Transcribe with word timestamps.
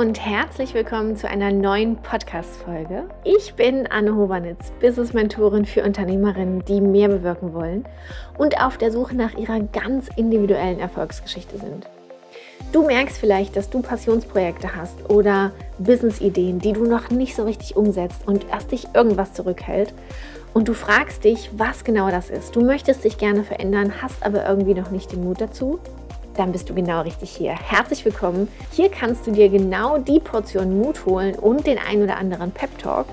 und 0.00 0.18
herzlich 0.18 0.72
willkommen 0.72 1.14
zu 1.14 1.28
einer 1.28 1.52
neuen 1.52 1.96
Podcast-Folge. 1.96 3.04
Ich 3.22 3.52
bin 3.52 3.86
Anne 3.86 4.16
Hobanitz, 4.16 4.72
Business-Mentorin 4.80 5.66
für 5.66 5.84
Unternehmerinnen, 5.84 6.64
die 6.64 6.80
mehr 6.80 7.08
bewirken 7.08 7.52
wollen 7.52 7.84
und 8.38 8.58
auf 8.62 8.78
der 8.78 8.92
Suche 8.92 9.14
nach 9.14 9.34
ihrer 9.34 9.60
ganz 9.60 10.08
individuellen 10.16 10.80
Erfolgsgeschichte 10.80 11.58
sind. 11.58 11.86
Du 12.72 12.86
merkst 12.86 13.18
vielleicht, 13.18 13.56
dass 13.56 13.68
du 13.68 13.82
Passionsprojekte 13.82 14.74
hast 14.74 15.10
oder 15.10 15.52
Business-Ideen, 15.78 16.60
die 16.60 16.72
du 16.72 16.84
noch 16.86 17.10
nicht 17.10 17.36
so 17.36 17.44
richtig 17.44 17.76
umsetzt 17.76 18.26
und 18.26 18.48
erst 18.48 18.72
dich 18.72 18.86
irgendwas 18.94 19.34
zurückhält. 19.34 19.92
Und 20.54 20.68
du 20.68 20.72
fragst 20.72 21.24
dich, 21.24 21.50
was 21.58 21.84
genau 21.84 22.10
das 22.10 22.30
ist. 22.30 22.56
Du 22.56 22.64
möchtest 22.64 23.04
dich 23.04 23.18
gerne 23.18 23.44
verändern, 23.44 24.00
hast 24.00 24.24
aber 24.24 24.48
irgendwie 24.48 24.72
noch 24.72 24.90
nicht 24.90 25.12
den 25.12 25.24
Mut 25.24 25.42
dazu 25.42 25.78
dann 26.40 26.52
bist 26.52 26.70
du 26.70 26.74
genau 26.74 27.02
richtig 27.02 27.36
hier. 27.36 27.52
Herzlich 27.52 28.02
willkommen. 28.02 28.48
Hier 28.72 28.88
kannst 28.88 29.26
du 29.26 29.30
dir 29.30 29.50
genau 29.50 29.98
die 29.98 30.20
Portion 30.20 30.78
Mut 30.78 31.04
holen 31.04 31.34
und 31.34 31.66
den 31.66 31.76
ein 31.76 32.02
oder 32.02 32.16
anderen 32.16 32.50
Pep 32.50 32.78
Talk, 32.78 33.04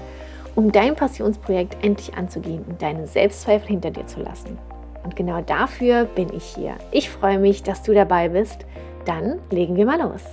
um 0.55 0.71
dein 0.71 0.95
Passionsprojekt 0.95 1.83
endlich 1.83 2.13
anzugehen 2.13 2.63
und 2.69 2.81
deine 2.81 3.05
Selbstzweifel 3.05 3.67
hinter 3.67 3.91
dir 3.91 4.07
zu 4.07 4.21
lassen. 4.21 4.57
Und 5.03 5.17
genau 5.17 5.41
dafür 5.41 6.05
bin 6.05 6.33
ich 6.33 6.45
hier. 6.45 6.77
Ich 6.91 7.09
freue 7.09 7.37
mich, 7.37 7.63
dass 7.63 7.83
du 7.83 7.93
dabei 7.93 8.29
bist. 8.29 8.65
Dann 9.03 9.41
legen 9.51 9.75
wir 9.75 9.85
mal 9.85 9.99
los. 9.99 10.23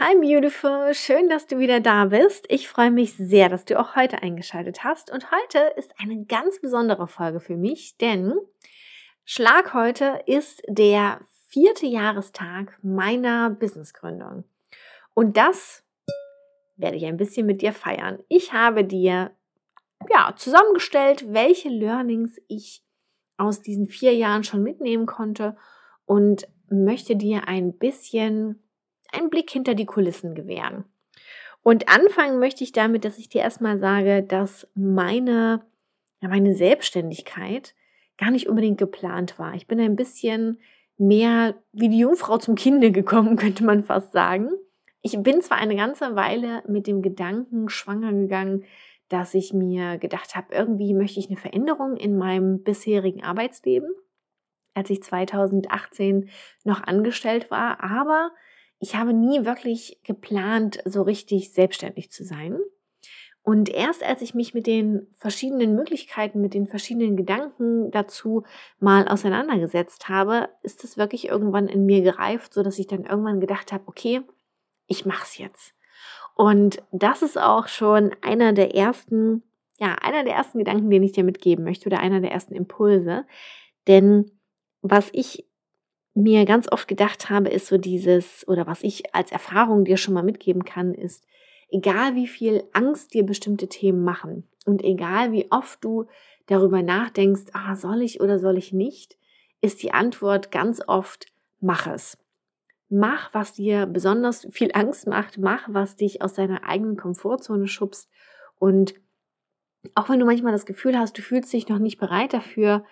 Hi 0.00 0.16
Beautiful, 0.16 0.94
schön, 0.94 1.28
dass 1.28 1.46
du 1.46 1.60
wieder 1.60 1.78
da 1.78 2.06
bist. 2.06 2.46
Ich 2.48 2.66
freue 2.66 2.90
mich 2.90 3.14
sehr, 3.14 3.48
dass 3.48 3.66
du 3.66 3.78
auch 3.78 3.94
heute 3.94 4.20
eingeschaltet 4.20 4.82
hast. 4.82 5.12
Und 5.12 5.28
heute 5.30 5.60
ist 5.76 5.94
eine 6.00 6.24
ganz 6.24 6.60
besondere 6.60 7.06
Folge 7.06 7.38
für 7.38 7.56
mich, 7.56 7.96
denn 7.98 8.34
Schlag 9.24 9.72
heute 9.72 10.20
ist 10.26 10.62
der 10.66 11.20
vierte 11.46 11.86
Jahrestag 11.86 12.76
meiner 12.82 13.50
Businessgründung. 13.50 14.44
Und 15.14 15.36
das 15.36 15.84
werde 16.76 16.96
ich 16.96 17.04
ein 17.06 17.16
bisschen 17.16 17.46
mit 17.46 17.62
dir 17.62 17.72
feiern. 17.72 18.18
Ich 18.28 18.52
habe 18.52 18.84
dir 18.84 19.30
ja, 20.10 20.34
zusammengestellt, 20.36 21.32
welche 21.32 21.68
Learnings 21.68 22.40
ich 22.48 22.82
aus 23.36 23.62
diesen 23.62 23.86
vier 23.86 24.14
Jahren 24.14 24.42
schon 24.42 24.62
mitnehmen 24.62 25.06
konnte 25.06 25.56
und 26.04 26.48
möchte 26.68 27.14
dir 27.14 27.46
ein 27.46 27.78
bisschen 27.78 28.60
einen 29.12 29.30
Blick 29.30 29.50
hinter 29.50 29.74
die 29.74 29.86
Kulissen 29.86 30.34
gewähren. 30.34 30.84
Und 31.62 31.88
anfangen 31.88 32.40
möchte 32.40 32.64
ich 32.64 32.72
damit, 32.72 33.04
dass 33.04 33.18
ich 33.18 33.28
dir 33.28 33.42
erstmal 33.42 33.78
sage, 33.78 34.24
dass 34.24 34.66
meine, 34.74 35.64
meine 36.20 36.56
Selbstständigkeit 36.56 37.74
gar 38.18 38.30
nicht 38.30 38.48
unbedingt 38.48 38.78
geplant 38.78 39.38
war. 39.38 39.54
Ich 39.54 39.66
bin 39.66 39.80
ein 39.80 39.96
bisschen 39.96 40.58
mehr 40.98 41.54
wie 41.72 41.88
die 41.88 41.98
Jungfrau 41.98 42.38
zum 42.38 42.54
Kinde 42.54 42.92
gekommen, 42.92 43.36
könnte 43.36 43.64
man 43.64 43.82
fast 43.82 44.12
sagen. 44.12 44.50
Ich 45.00 45.18
bin 45.18 45.40
zwar 45.40 45.58
eine 45.58 45.76
ganze 45.76 46.14
Weile 46.14 46.62
mit 46.68 46.86
dem 46.86 47.02
Gedanken 47.02 47.68
schwanger 47.68 48.12
gegangen, 48.12 48.64
dass 49.08 49.34
ich 49.34 49.52
mir 49.52 49.98
gedacht 49.98 50.36
habe, 50.36 50.54
irgendwie 50.54 50.94
möchte 50.94 51.20
ich 51.20 51.26
eine 51.28 51.36
Veränderung 51.36 51.96
in 51.96 52.16
meinem 52.16 52.62
bisherigen 52.62 53.22
Arbeitsleben, 53.22 53.90
als 54.74 54.88
ich 54.90 55.02
2018 55.02 56.30
noch 56.64 56.82
angestellt 56.82 57.50
war, 57.50 57.82
aber 57.82 58.30
ich 58.78 58.96
habe 58.96 59.12
nie 59.12 59.44
wirklich 59.44 60.00
geplant, 60.02 60.80
so 60.84 61.02
richtig 61.02 61.52
selbstständig 61.52 62.10
zu 62.10 62.24
sein. 62.24 62.58
Und 63.44 63.68
erst 63.68 64.04
als 64.04 64.22
ich 64.22 64.34
mich 64.34 64.54
mit 64.54 64.68
den 64.68 65.08
verschiedenen 65.18 65.74
Möglichkeiten, 65.74 66.40
mit 66.40 66.54
den 66.54 66.68
verschiedenen 66.68 67.16
Gedanken 67.16 67.90
dazu 67.90 68.44
mal 68.78 69.08
auseinandergesetzt 69.08 70.08
habe, 70.08 70.48
ist 70.62 70.84
es 70.84 70.96
wirklich 70.96 71.26
irgendwann 71.26 71.66
in 71.66 71.84
mir 71.84 72.02
gereift, 72.02 72.54
so 72.54 72.62
dass 72.62 72.78
ich 72.78 72.86
dann 72.86 73.04
irgendwann 73.04 73.40
gedacht 73.40 73.72
habe, 73.72 73.82
okay, 73.86 74.20
ich 74.86 75.04
mach's 75.06 75.38
jetzt. 75.38 75.74
Und 76.36 76.82
das 76.92 77.22
ist 77.22 77.36
auch 77.36 77.66
schon 77.66 78.14
einer 78.22 78.52
der 78.52 78.76
ersten, 78.76 79.42
ja, 79.78 79.96
einer 79.96 80.22
der 80.22 80.34
ersten 80.34 80.58
Gedanken, 80.58 80.88
den 80.88 81.02
ich 81.02 81.12
dir 81.12 81.24
mitgeben 81.24 81.64
möchte 81.64 81.86
oder 81.88 81.98
einer 81.98 82.20
der 82.20 82.30
ersten 82.30 82.54
Impulse. 82.54 83.24
Denn 83.88 84.30
was 84.82 85.10
ich 85.12 85.44
mir 86.14 86.44
ganz 86.44 86.70
oft 86.70 86.86
gedacht 86.86 87.28
habe, 87.28 87.48
ist 87.48 87.66
so 87.66 87.76
dieses, 87.76 88.46
oder 88.46 88.68
was 88.68 88.84
ich 88.84 89.14
als 89.14 89.32
Erfahrung 89.32 89.84
dir 89.84 89.96
schon 89.96 90.14
mal 90.14 90.22
mitgeben 90.22 90.64
kann, 90.64 90.94
ist, 90.94 91.26
egal 91.72 92.14
wie 92.14 92.28
viel 92.28 92.64
Angst 92.72 93.14
dir 93.14 93.24
bestimmte 93.24 93.68
Themen 93.68 94.04
machen 94.04 94.48
und 94.66 94.82
egal 94.84 95.32
wie 95.32 95.50
oft 95.50 95.82
du 95.84 96.06
darüber 96.46 96.82
nachdenkst, 96.82 97.50
ah, 97.52 97.74
soll 97.74 98.02
ich 98.02 98.20
oder 98.20 98.38
soll 98.38 98.58
ich 98.58 98.72
nicht, 98.72 99.16
ist 99.60 99.82
die 99.82 99.92
Antwort 99.92 100.50
ganz 100.50 100.82
oft, 100.86 101.26
mach 101.60 101.86
es. 101.86 102.18
Mach, 102.88 103.32
was 103.32 103.54
dir 103.54 103.86
besonders 103.86 104.46
viel 104.50 104.70
Angst 104.74 105.06
macht, 105.06 105.38
mach, 105.38 105.68
was 105.68 105.96
dich 105.96 106.22
aus 106.22 106.34
deiner 106.34 106.64
eigenen 106.64 106.96
Komfortzone 106.96 107.66
schubst 107.66 108.08
und 108.58 108.94
auch 109.94 110.08
wenn 110.08 110.20
du 110.20 110.26
manchmal 110.26 110.52
das 110.52 110.66
Gefühl 110.66 110.96
hast, 110.96 111.18
du 111.18 111.22
fühlst 111.22 111.52
dich 111.52 111.68
noch 111.68 111.80
nicht 111.80 111.98
bereit 111.98 112.32
dafür, 112.32 112.84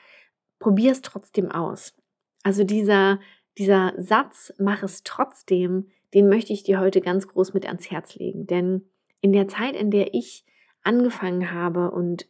probier 0.58 0.90
es 0.90 1.02
trotzdem 1.02 1.50
aus. 1.50 1.94
Also 2.42 2.64
dieser, 2.64 3.20
dieser 3.58 3.92
Satz, 3.96 4.52
mach 4.58 4.82
es 4.82 5.04
trotzdem, 5.04 5.90
den 6.14 6.28
möchte 6.28 6.52
ich 6.52 6.62
dir 6.62 6.80
heute 6.80 7.00
ganz 7.00 7.28
groß 7.28 7.54
mit 7.54 7.66
ans 7.66 7.90
Herz 7.90 8.14
legen. 8.16 8.46
Denn 8.46 8.88
in 9.20 9.32
der 9.32 9.48
Zeit, 9.48 9.76
in 9.76 9.90
der 9.90 10.14
ich 10.14 10.44
angefangen 10.82 11.52
habe 11.52 11.90
und 11.90 12.26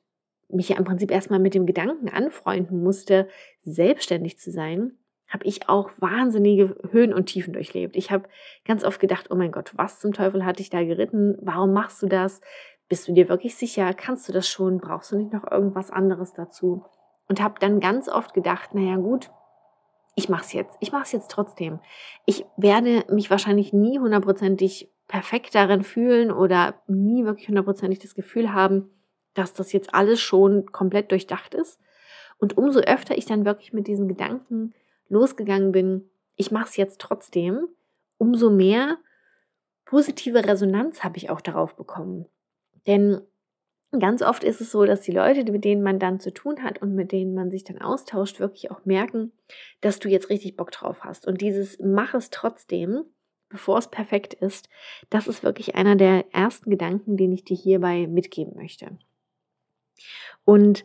mich 0.49 0.69
ja 0.69 0.77
im 0.77 0.85
Prinzip 0.85 1.11
erstmal 1.11 1.39
mit 1.39 1.55
dem 1.55 1.67
Gedanken 1.67 2.09
anfreunden 2.09 2.83
musste, 2.83 3.29
selbstständig 3.63 4.39
zu 4.39 4.51
sein, 4.51 4.99
habe 5.29 5.45
ich 5.45 5.69
auch 5.69 5.91
wahnsinnige 6.01 6.77
Höhen 6.91 7.15
und 7.15 7.27
Tiefen 7.27 7.53
durchlebt. 7.53 7.95
Ich 7.97 8.11
habe 8.11 8.29
ganz 8.65 8.83
oft 8.83 8.99
gedacht, 8.99 9.29
oh 9.31 9.37
mein 9.37 9.53
Gott, 9.53 9.71
was 9.77 10.01
zum 10.01 10.13
Teufel 10.13 10.45
hat 10.45 10.59
dich 10.59 10.71
da 10.71 10.83
geritten? 10.83 11.39
Warum 11.41 11.73
machst 11.73 12.03
du 12.03 12.09
das? 12.09 12.41
Bist 12.89 13.07
du 13.07 13.13
dir 13.13 13.29
wirklich 13.29 13.55
sicher? 13.55 13.95
Kannst 13.95 14.29
du 14.29 14.33
das 14.33 14.49
schon? 14.49 14.79
Brauchst 14.79 15.13
du 15.13 15.17
nicht 15.17 15.33
noch 15.33 15.49
irgendwas 15.49 15.93
anderes 15.93 16.33
dazu? 16.33 16.85
Und 17.29 17.41
habe 17.41 17.61
dann 17.61 17.79
ganz 17.79 18.09
oft 18.09 18.35
gedacht, 18.35 18.75
naja 18.75 18.97
gut, 18.97 19.31
ich 20.15 20.29
mache 20.29 20.45
es 20.45 20.53
jetzt. 20.53 20.77
Ich 20.81 20.93
mache 20.93 21.05
es 21.05 21.13
jetzt 21.13 21.31
trotzdem. 21.31 21.81
Ich 22.27 22.45
werde 22.57 23.05
mich 23.11 23.31
wahrscheinlich 23.31 23.73
nie 23.73 23.99
hundertprozentig 23.99 24.91
perfekt 25.09 25.55
darin 25.55 25.83
fühlen 25.83 26.31
oder 26.31 26.83
nie 26.87 27.25
wirklich 27.25 27.49
hundertprozentig 27.49 27.99
das 27.99 28.15
Gefühl 28.15 28.53
haben, 28.53 28.91
dass 29.35 29.55
das 29.55 29.73
jetzt 29.73 29.95
alles 29.95 30.21
schon 30.21 30.71
komplett 30.73 31.11
durchdacht 31.11 31.55
ist. 31.55 31.81
Und 32.39 32.57
umso 32.57 32.81
öfter 32.81 33.17
ich 33.17 33.27
dann 33.27 33.45
wirklich 33.45 33.73
mit 33.73 33.87
diesen 33.87 34.09
Gedanken 34.09 34.75
losgegangen 35.09 35.73
bin, 35.73 36.11
ich 36.37 36.51
mache 36.51 36.69
es 36.69 36.77
jetzt 36.77 37.01
trotzdem, 37.01 37.69
umso 38.19 38.51
mehr 38.51 38.99
positive 39.85 40.47
Resonanz 40.47 41.03
habe 41.03 41.17
ich 41.17 41.31
auch 41.31 41.41
darauf 41.41 41.77
bekommen. 41.77 42.27
Denn 42.87 43.21
ganz 43.99 44.23
oft 44.23 44.45
ist 44.45 44.61
es 44.61 44.71
so, 44.71 44.85
dass 44.85 45.01
die 45.01 45.13
Leute, 45.13 45.51
mit 45.51 45.65
denen 45.65 45.83
man 45.83 45.99
dann 45.99 46.21
zu 46.21 46.33
tun 46.33 46.63
hat 46.63 46.81
und 46.81 46.95
mit 46.95 47.11
denen 47.11 47.35
man 47.35 47.51
sich 47.51 47.65
dann 47.65 47.81
austauscht, 47.81 48.39
wirklich 48.39 48.71
auch 48.71 48.85
merken, 48.85 49.33
dass 49.81 49.99
du 49.99 50.09
jetzt 50.09 50.31
richtig 50.31 50.57
Bock 50.57 50.71
drauf 50.71 51.03
hast. 51.03 51.27
Und 51.27 51.41
dieses 51.41 51.79
Mach 51.81 52.15
es 52.15 52.31
trotzdem, 52.31 53.05
bevor 53.49 53.79
es 53.79 53.89
perfekt 53.89 54.35
ist, 54.35 54.69
das 55.11 55.27
ist 55.27 55.43
wirklich 55.43 55.75
einer 55.75 55.97
der 55.97 56.33
ersten 56.33 56.71
Gedanken, 56.71 57.17
den 57.17 57.33
ich 57.33 57.45
dir 57.45 57.57
hierbei 57.57 58.07
mitgeben 58.07 58.55
möchte. 58.55 58.97
Und 60.45 60.85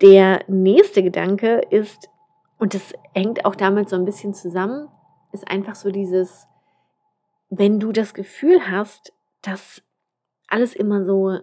der 0.00 0.42
nächste 0.48 1.02
Gedanke 1.02 1.60
ist, 1.70 2.08
und 2.58 2.72
das 2.72 2.94
hängt 3.12 3.44
auch 3.44 3.54
damit 3.54 3.90
so 3.90 3.96
ein 3.96 4.06
bisschen 4.06 4.32
zusammen, 4.32 4.88
ist 5.32 5.48
einfach 5.48 5.74
so 5.74 5.90
dieses, 5.90 6.46
wenn 7.50 7.80
du 7.80 7.92
das 7.92 8.14
Gefühl 8.14 8.70
hast, 8.70 9.12
dass 9.42 9.82
alles 10.48 10.74
immer 10.74 11.04
so 11.04 11.40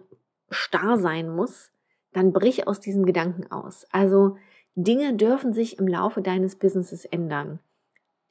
starr 0.54 0.98
sein 0.98 1.30
muss, 1.36 1.72
dann 2.14 2.32
brich 2.32 2.68
aus 2.68 2.80
diesem 2.80 3.06
Gedanken 3.06 3.52
aus. 3.52 3.86
Also 3.92 4.38
Dinge 4.76 5.16
dürfen 5.16 5.54
sich 5.54 5.80
im 5.80 5.88
Laufe 5.88 6.22
deines 6.22 6.56
Businesses 6.56 7.06
ändern. 7.06 7.60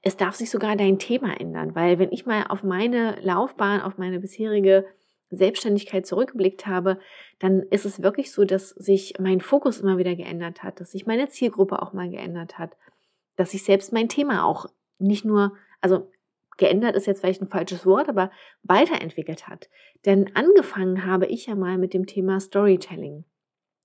Es 0.03 0.17
darf 0.17 0.35
sich 0.35 0.51
sogar 0.51 0.77
dein 0.77 0.99
Thema 0.99 1.39
ändern, 1.41 1.75
weil 1.75 1.99
wenn 1.99 2.11
ich 2.11 2.27
mal 2.27 2.47
auf 2.49 2.65
meine 2.65 3.21
Laufbahn, 3.21 3.81
auf 3.83 3.99
meine 3.99 4.19
bisherige 4.19 4.85
Selbstständigkeit 5.31 6.07
zurückgeblickt 6.07 6.67
habe, 6.67 6.99
dann 7.39 7.63
ist 7.63 7.87
es 7.87 8.03
wirklich 8.03 8.33
so, 8.33 8.45
dass 8.45 8.71
sich 8.71 9.15
mein 9.19 9.41
Fokus 9.41 9.81
immer 9.81 9.99
wieder 9.99 10.15
geändert 10.15 10.63
hat, 10.63 10.81
dass 10.81 10.93
sich 10.93 11.07
meine 11.07 11.29
Zielgruppe 11.29 11.81
auch 11.81 11.93
mal 11.93 12.11
geändert 12.11 12.59
hat, 12.59 12.77
dass 13.37 13.53
sich 13.53 13.63
selbst 13.65 13.93
mein 13.93 14.09
Thema 14.09 14.45
auch 14.45 14.67
nicht 14.99 15.25
nur, 15.25 15.57
also 15.81 16.11
geändert 16.57 16.97
ist 16.97 17.07
jetzt 17.07 17.21
vielleicht 17.21 17.43
ein 17.43 17.49
falsches 17.49 17.87
Wort, 17.87 18.09
aber 18.09 18.31
weiterentwickelt 18.63 19.49
hat. 19.49 19.69
Denn 20.05 20.35
angefangen 20.35 21.07
habe 21.07 21.27
ich 21.27 21.47
ja 21.47 21.55
mal 21.55 21.79
mit 21.79 21.95
dem 21.95 22.07
Thema 22.07 22.41
Storytelling. 22.41 23.25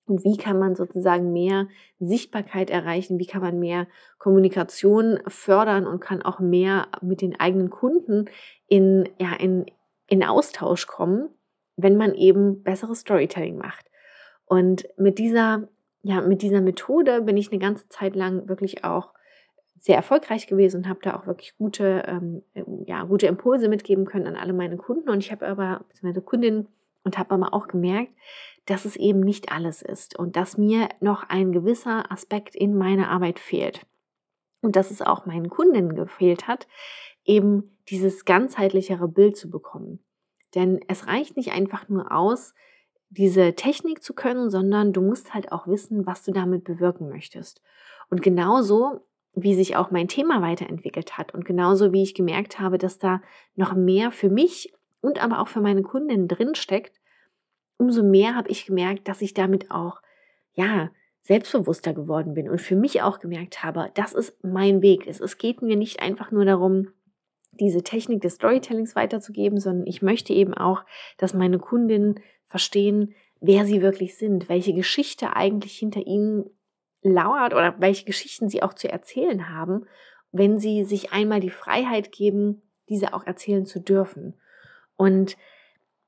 Und 0.08 0.24
wie 0.24 0.38
kann 0.38 0.58
man 0.58 0.76
sozusagen 0.76 1.34
mehr 1.34 1.68
Sichtbarkeit 2.00 2.70
erreichen? 2.70 3.20
Wie 3.20 3.26
kann 3.26 3.42
man 3.42 3.60
mehr 3.60 3.88
Kommunikation 4.18 5.20
fördern 5.28 5.86
und 5.86 6.00
kann 6.00 6.22
auch 6.22 6.40
mehr 6.40 6.88
mit 7.02 7.22
den 7.22 7.38
eigenen 7.40 7.70
Kunden 7.70 8.26
in, 8.68 9.10
ja, 9.20 9.34
in, 9.34 9.66
in 10.08 10.24
Austausch 10.24 10.88
kommen, 10.88 11.30
wenn 11.76 11.98
man 11.98 12.16
eben 12.16 12.64
besseres 12.64 13.02
Storytelling 13.02 13.58
macht? 13.58 13.86
Und 14.46 14.88
mit 14.98 15.20
dieser, 15.20 15.68
ja, 16.04 16.22
mit 16.22 16.42
dieser 16.42 16.62
Methode 16.62 17.22
bin 17.22 17.36
ich 17.36 17.52
eine 17.52 17.60
ganze 17.60 17.90
Zeit 17.90 18.16
lang 18.16 18.48
wirklich 18.48 18.86
auch 18.86 19.14
sehr 19.80 19.96
erfolgreich 19.96 20.48
gewesen 20.48 20.78
und 20.78 20.90
habe 20.90 21.00
da 21.02 21.16
auch 21.16 21.28
wirklich 21.28 21.58
gute, 21.58 22.04
ähm, 22.08 22.44
ja, 22.86 23.04
gute 23.04 23.28
Impulse 23.28 23.70
mitgeben 23.70 24.06
können 24.06 24.28
an 24.28 24.36
alle 24.36 24.54
meine 24.54 24.78
Kunden. 24.78 25.10
Und 25.10 25.20
ich 25.20 25.32
habe 25.32 25.48
aber, 25.48 25.86
meine 26.02 26.22
Kundinnen, 26.22 26.68
und 27.08 27.18
habe 27.18 27.32
aber 27.32 27.54
auch 27.54 27.68
gemerkt, 27.68 28.12
dass 28.66 28.86
es 28.86 28.98
eben 28.98 29.22
nicht 29.22 29.52
alles 29.52 29.82
ist 29.82 30.20
und 30.20 30.36
dass 30.36 30.58
mir 30.58 30.90
noch 31.00 31.24
ein 31.30 31.54
gewisser 31.54 32.12
Aspekt 32.12 32.54
in 32.54 32.78
meiner 32.78 33.10
Arbeit 33.10 33.40
fehlt. 33.40 33.86
Und 34.62 34.76
dass 34.76 34.92
es 34.92 35.02
auch 35.02 35.26
meinen 35.26 35.50
Kundinnen 35.50 35.96
gefehlt 35.96 36.48
hat, 36.48 36.68
eben 37.24 37.78
dieses 37.90 38.26
ganzheitlichere 38.26 39.08
Bild 39.08 39.38
zu 39.38 39.50
bekommen. 39.50 40.00
Denn 40.54 40.82
es 40.88 41.08
reicht 41.08 41.38
nicht 41.38 41.54
einfach 41.54 41.88
nur 41.88 42.12
aus, 42.12 42.54
diese 43.10 43.54
Technik 43.54 44.04
zu 44.04 44.14
können, 44.14 44.50
sondern 44.50 44.92
du 44.92 45.02
musst 45.02 45.34
halt 45.34 45.54
auch 45.54 45.68
wissen, 45.68 46.06
was 46.06 46.24
du 46.24 46.34
damit 46.34 46.66
bewirken 46.66 47.08
möchtest. 47.08 47.62
Und 48.10 48.22
genauso 48.22 49.02
wie 49.40 49.54
sich 49.54 49.76
auch 49.76 49.92
mein 49.92 50.08
Thema 50.08 50.42
weiterentwickelt 50.42 51.18
hat 51.18 51.34
und 51.34 51.46
genauso 51.46 51.94
wie 51.94 52.02
ich 52.02 52.16
gemerkt 52.16 52.60
habe, 52.60 52.80
dass 52.80 52.98
da 52.98 53.22
noch 53.56 53.76
mehr 53.76 54.12
für 54.12 54.30
mich 54.30 54.74
und 55.00 55.24
aber 55.24 55.40
auch 55.40 55.48
für 55.48 55.62
meine 55.62 55.84
Kundinnen 55.84 56.28
drinsteckt, 56.28 57.00
umso 57.78 58.02
mehr 58.02 58.36
habe 58.36 58.50
ich 58.50 58.66
gemerkt, 58.66 59.08
dass 59.08 59.22
ich 59.22 59.36
damit 59.36 59.70
auch, 59.70 60.02
ja, 60.54 60.90
selbstbewusster 61.22 61.94
geworden 61.94 62.34
bin 62.34 62.50
und 62.50 62.62
für 62.62 62.76
mich 62.76 63.04
auch 63.04 63.20
gemerkt 63.20 63.64
habe, 63.64 63.92
das 63.94 64.14
ist 64.14 64.44
mein 64.44 64.82
Weg. 64.82 65.06
Es, 65.06 65.20
es 65.20 65.38
geht 65.38 65.62
mir 65.62 65.76
nicht 65.76 66.02
einfach 66.02 66.32
nur 66.32 66.46
darum, 66.46 66.88
diese 67.52 67.84
Technik 67.84 68.22
des 68.22 68.36
Storytellings 68.36 68.96
weiterzugeben, 68.96 69.60
sondern 69.60 69.86
ich 69.86 70.02
möchte 70.02 70.34
eben 70.34 70.56
auch, 70.56 70.84
dass 71.18 71.34
meine 71.34 71.60
Kundinnen 71.60 72.22
verstehen, 72.46 73.14
wer 73.40 73.66
sie 73.66 73.82
wirklich 73.82 74.18
sind, 74.18 74.50
welche 74.50 74.74
Geschichte 74.74 75.36
eigentlich 75.36 75.78
hinter 75.78 76.08
ihnen 76.08 76.50
lauert 77.12 77.54
oder 77.54 77.76
welche 77.80 78.06
Geschichten 78.06 78.50
sie 78.50 78.64
auch 78.64 78.74
zu 78.74 78.90
erzählen 78.90 79.50
haben, 79.50 79.86
wenn 80.32 80.58
sie 80.60 80.84
sich 80.84 81.14
einmal 81.14 81.40
die 81.40 81.50
Freiheit 81.50 82.12
geben, 82.12 82.62
diese 82.90 83.14
auch 83.14 83.26
erzählen 83.26 83.66
zu 83.66 83.80
dürfen. 83.80 84.36
Und 84.96 85.38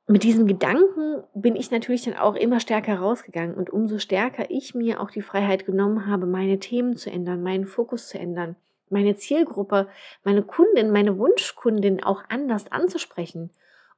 mit 0.07 0.24
diesem 0.24 0.48
Gedanken 0.48 1.24
bin 1.36 1.56
ich 1.56 1.69
natürlich 1.69 2.04
dann 2.04 2.16
auch 2.16 2.36
immer 2.36 2.60
stärker 2.60 2.98
rausgegangen 2.98 3.56
und 3.56 3.69
umso 3.69 4.00
stärker 4.00 4.50
ich 4.50 4.74
mir 4.74 5.01
auch 5.01 5.12
die 5.12 5.22
Freiheit 5.22 5.66
genommen 5.68 6.07
habe, 6.07 6.25
meine 6.25 6.57
Themen 6.57 6.96
zu 6.96 7.12
ändern, 7.12 7.44
meinen 7.44 7.66
Fokus 7.66 8.07
zu 8.07 8.18
ändern, 8.18 8.56
meine 8.90 9.16
Zielgruppe, 9.16 9.88
meine 10.24 10.42
Kundin, 10.42 10.92
meine 10.92 11.19
Wunschkundin 11.19 12.04
auch 12.04 12.24
anders 12.28 12.72
anzusprechen, 12.72 13.52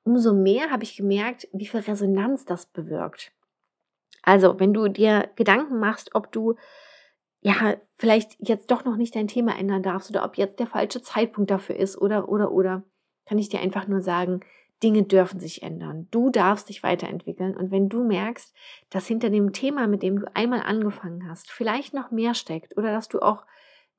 umso 0.03 0.33
mehr 0.33 0.69
habe 0.69 0.83
ich 0.83 0.97
gemerkt, 0.97 1.47
wie 1.53 1.67
viel 1.67 1.79
Resonanz 1.79 2.43
das 2.43 2.65
bewirkt. 2.65 3.31
Also, 4.21 4.59
wenn 4.59 4.73
du 4.73 4.87
dir 4.87 5.29
Gedanken 5.35 5.79
machst, 5.79 6.13
ob 6.13 6.31
du 6.31 6.55
ja 7.41 7.75
vielleicht 7.95 8.37
jetzt 8.39 8.71
doch 8.71 8.85
noch 8.85 8.95
nicht 8.95 9.15
dein 9.15 9.27
Thema 9.27 9.57
ändern 9.57 9.83
darfst 9.83 10.09
oder 10.09 10.23
ob 10.23 10.37
jetzt 10.37 10.59
der 10.59 10.67
falsche 10.67 11.01
Zeitpunkt 11.01 11.51
dafür 11.51 11.75
ist 11.75 11.97
oder 11.99 12.29
oder 12.29 12.51
oder, 12.51 12.83
kann 13.25 13.37
ich 13.37 13.49
dir 13.49 13.59
einfach 13.59 13.87
nur 13.87 14.01
sagen, 14.01 14.41
Dinge 14.83 15.03
dürfen 15.03 15.39
sich 15.39 15.61
ändern. 15.61 16.07
Du 16.11 16.29
darfst 16.29 16.69
dich 16.69 16.81
weiterentwickeln. 16.81 17.55
Und 17.55 17.69
wenn 17.69 17.87
du 17.87 18.03
merkst, 18.03 18.53
dass 18.89 19.05
hinter 19.05 19.29
dem 19.29 19.53
Thema, 19.53 19.87
mit 19.87 20.01
dem 20.01 20.19
du 20.19 20.35
einmal 20.35 20.61
angefangen 20.61 21.29
hast, 21.29 21.51
vielleicht 21.51 21.93
noch 21.93 22.09
mehr 22.11 22.33
steckt 22.33 22.75
oder 22.77 22.91
dass 22.91 23.07
du 23.07 23.19
auch 23.19 23.45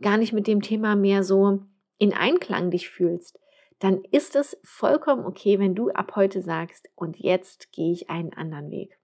gar 0.00 0.16
nicht 0.16 0.32
mit 0.32 0.46
dem 0.46 0.60
Thema 0.60 0.96
mehr 0.96 1.22
so 1.22 1.60
in 1.98 2.12
Einklang 2.12 2.70
dich 2.70 2.88
fühlst, 2.88 3.38
dann 3.78 4.02
ist 4.10 4.36
es 4.36 4.58
vollkommen 4.64 5.24
okay, 5.24 5.58
wenn 5.58 5.74
du 5.74 5.90
ab 5.90 6.12
heute 6.16 6.40
sagst, 6.42 6.88
und 6.94 7.18
jetzt 7.18 7.72
gehe 7.72 7.92
ich 7.92 8.10
einen 8.10 8.32
anderen 8.32 8.70
Weg. 8.70 8.98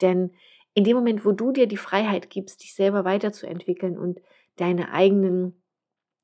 Denn 0.00 0.32
in 0.74 0.84
dem 0.84 0.96
Moment, 0.96 1.24
wo 1.24 1.32
du 1.32 1.52
dir 1.52 1.66
die 1.66 1.76
Freiheit 1.76 2.30
gibst, 2.30 2.62
dich 2.62 2.74
selber 2.74 3.04
weiterzuentwickeln 3.04 3.98
und 3.98 4.20
deine 4.56 4.92
eigenen, 4.92 5.60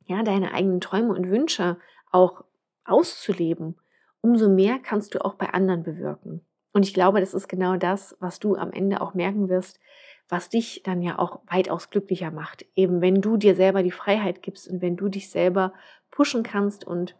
ja, 0.06 0.22
deine 0.22 0.52
eigenen 0.52 0.80
Träume 0.80 1.14
und 1.14 1.30
Wünsche 1.30 1.78
auch 2.10 2.44
auszuleben, 2.84 3.76
umso 4.20 4.48
mehr 4.48 4.78
kannst 4.78 5.14
du 5.14 5.24
auch 5.24 5.34
bei 5.34 5.50
anderen 5.50 5.82
bewirken. 5.82 6.42
Und 6.72 6.84
ich 6.84 6.94
glaube, 6.94 7.20
das 7.20 7.34
ist 7.34 7.48
genau 7.48 7.76
das, 7.76 8.16
was 8.20 8.38
du 8.38 8.54
am 8.54 8.72
Ende 8.72 9.00
auch 9.00 9.14
merken 9.14 9.48
wirst, 9.48 9.80
was 10.28 10.48
dich 10.48 10.82
dann 10.84 11.00
ja 11.02 11.18
auch 11.18 11.40
weitaus 11.46 11.90
glücklicher 11.90 12.30
macht. 12.30 12.66
Eben 12.74 13.00
wenn 13.00 13.20
du 13.22 13.36
dir 13.36 13.54
selber 13.54 13.82
die 13.82 13.90
Freiheit 13.90 14.42
gibst 14.42 14.68
und 14.68 14.82
wenn 14.82 14.96
du 14.96 15.08
dich 15.08 15.30
selber 15.30 15.72
pushen 16.10 16.42
kannst 16.42 16.86
und 16.86 17.16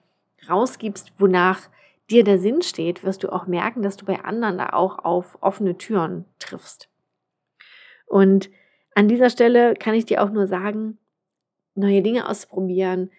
rausgibst, 0.48 1.12
wonach 1.18 1.68
dir 2.10 2.22
der 2.22 2.38
Sinn 2.38 2.62
steht, 2.62 3.02
wirst 3.02 3.24
du 3.24 3.32
auch 3.32 3.46
merken, 3.46 3.82
dass 3.82 3.96
du 3.96 4.04
bei 4.04 4.24
anderen 4.24 4.58
da 4.58 4.70
auch 4.70 5.04
auf 5.04 5.38
offene 5.40 5.78
Türen 5.78 6.24
triffst. 6.38 6.88
Und 8.06 8.50
an 8.94 9.08
dieser 9.08 9.30
Stelle 9.30 9.74
kann 9.74 9.94
ich 9.94 10.06
dir 10.06 10.22
auch 10.22 10.30
nur 10.30 10.46
sagen, 10.46 10.98
neue 11.74 12.02
Dinge 12.02 12.28
auszuprobieren, 12.28 13.10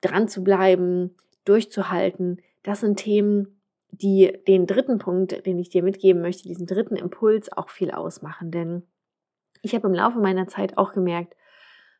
dran 0.00 0.28
zu 0.28 0.44
bleiben, 0.44 1.16
durchzuhalten, 1.44 2.40
das 2.62 2.80
sind 2.80 2.98
Themen, 2.98 3.60
die 3.90 4.32
den 4.48 4.66
dritten 4.66 4.98
Punkt, 4.98 5.46
den 5.46 5.58
ich 5.58 5.68
dir 5.68 5.82
mitgeben 5.82 6.22
möchte, 6.22 6.44
diesen 6.44 6.66
dritten 6.66 6.96
Impuls 6.96 7.52
auch 7.52 7.68
viel 7.68 7.90
ausmachen. 7.90 8.50
Denn 8.50 8.82
ich 9.62 9.74
habe 9.74 9.86
im 9.86 9.94
Laufe 9.94 10.18
meiner 10.18 10.48
Zeit 10.48 10.76
auch 10.78 10.92
gemerkt, 10.92 11.34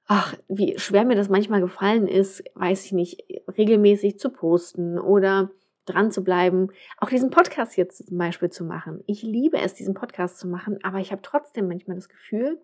ach, 0.07 0.35
wie 0.49 0.79
schwer 0.79 1.05
mir 1.05 1.15
das 1.15 1.29
manchmal 1.29 1.61
gefallen 1.61 2.09
ist, 2.09 2.43
weiß 2.55 2.85
ich 2.87 2.93
nicht, 2.93 3.25
regelmäßig 3.57 4.19
zu 4.19 4.31
posten 4.31 4.99
oder 4.99 5.51
dran 5.87 6.11
zu 6.11 6.25
bleiben, 6.25 6.69
auch 6.99 7.09
diesen 7.09 7.31
Podcast 7.31 7.77
jetzt 7.77 8.07
zum 8.07 8.19
Beispiel 8.19 8.51
zu 8.51 8.65
machen. 8.65 9.03
Ich 9.07 9.23
liebe 9.23 9.59
es, 9.59 9.75
diesen 9.75 9.95
Podcast 9.95 10.39
zu 10.39 10.49
machen, 10.49 10.79
aber 10.83 10.99
ich 10.99 11.13
habe 11.13 11.23
trotzdem 11.23 11.69
manchmal 11.69 11.97
das 11.97 12.09
Gefühl, 12.09 12.61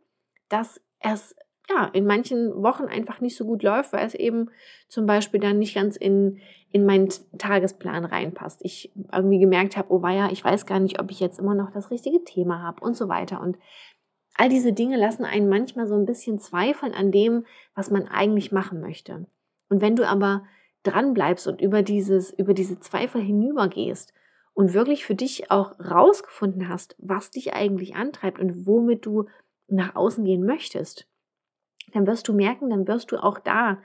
dass 0.49 0.81
es 1.01 1.35
ja, 1.71 1.85
in 1.93 2.05
manchen 2.05 2.63
Wochen 2.63 2.85
einfach 2.85 3.21
nicht 3.21 3.37
so 3.37 3.45
gut 3.45 3.63
läuft, 3.63 3.93
weil 3.93 4.05
es 4.05 4.15
eben 4.15 4.51
zum 4.89 5.07
Beispiel 5.07 5.39
dann 5.39 5.59
nicht 5.59 5.75
ganz 5.75 5.97
in, 5.97 6.41
in 6.73 6.85
meinen 6.85 7.09
Tagesplan 7.39 8.05
reinpasst. 8.05 8.61
Ich 8.65 8.93
irgendwie 9.13 9.39
gemerkt 9.39 9.77
habe, 9.77 9.93
oh 9.93 10.03
weia, 10.03 10.31
ich 10.33 10.45
weiß 10.45 10.67
gar 10.67 10.81
nicht, 10.81 11.01
ob 11.01 11.11
ich 11.11 11.21
jetzt 11.21 11.39
immer 11.39 11.55
noch 11.55 11.71
das 11.71 11.91
richtige 11.91 12.25
Thema 12.25 12.63
habe 12.63 12.85
und 12.85 12.97
so 12.97 13.09
weiter. 13.09 13.41
Und 13.41 13.57
all 14.35 14.49
diese 14.49 14.73
Dinge 14.73 14.97
lassen 14.97 15.25
einen 15.25 15.49
manchmal 15.49 15.87
so 15.87 15.95
ein 15.95 16.07
bisschen 16.07 16.41
zweifeln 16.41 16.93
an 16.95 17.13
dem, 17.13 17.45
was 17.75 17.91
man 17.91 18.09
eigentlich 18.09 18.51
machen 18.51 18.81
möchte. 18.81 19.27
Und 19.69 19.81
wenn 19.81 19.97
du 19.97 20.09
aber 20.09 20.45
dran 20.83 21.15
bleibst 21.15 21.47
und 21.47 21.61
über 21.61 21.83
dieses, 21.83 22.31
über 22.31 22.55
diese 22.55 22.81
Zweifel 22.81 23.21
hinübergehst 23.21 24.13
und 24.55 24.75
wirklich 24.75 25.05
für 25.05 25.15
dich 25.15 25.51
auch 25.51 25.79
rausgefunden 25.79 26.69
hast, 26.69 26.97
was 26.99 27.31
dich 27.31 27.55
eigentlich 27.55 27.95
antreibt 27.95 28.39
und 28.39 28.67
womit 28.67 29.07
du 29.07 29.27
nach 29.69 29.95
außen 29.95 30.25
gehen 30.25 30.45
möchtest, 30.45 31.07
dann 31.93 32.07
wirst 32.07 32.29
du 32.29 32.33
merken, 32.33 32.71
dann 32.71 32.89
wirst 32.89 33.13
du 33.13 33.23
auch 33.23 33.39
da 33.39 33.79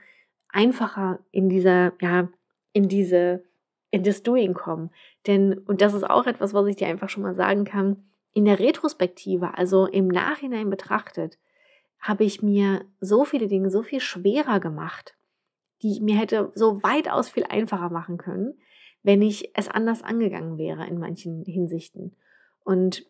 einfacher 0.49 1.19
in 1.31 1.49
dieser, 1.49 1.93
ja, 2.01 2.29
in 2.73 2.87
diese, 2.87 3.43
in 3.91 4.03
das 4.03 4.23
Doing 4.23 4.53
kommen. 4.53 4.89
Denn, 5.27 5.57
und 5.59 5.81
das 5.81 5.93
ist 5.93 6.03
auch 6.03 6.25
etwas, 6.27 6.53
was 6.53 6.67
ich 6.67 6.75
dir 6.75 6.87
einfach 6.87 7.09
schon 7.09 7.23
mal 7.23 7.35
sagen 7.35 7.65
kann, 7.65 8.03
in 8.33 8.45
der 8.45 8.59
Retrospektive, 8.59 9.57
also 9.57 9.85
im 9.85 10.07
Nachhinein 10.07 10.69
betrachtet, 10.69 11.37
habe 11.99 12.23
ich 12.23 12.41
mir 12.41 12.85
so 12.99 13.23
viele 13.25 13.47
Dinge 13.47 13.69
so 13.69 13.81
viel 13.81 13.99
schwerer 13.99 14.59
gemacht, 14.59 15.15
die 15.81 15.93
ich 15.93 16.01
mir 16.01 16.17
hätte 16.17 16.51
so 16.55 16.81
weitaus 16.83 17.29
viel 17.29 17.43
einfacher 17.43 17.89
machen 17.89 18.17
können, 18.17 18.57
wenn 19.03 19.21
ich 19.21 19.51
es 19.55 19.67
anders 19.67 20.03
angegangen 20.03 20.57
wäre 20.57 20.87
in 20.87 20.99
manchen 20.99 21.43
Hinsichten. 21.45 22.15
Und 22.63 23.05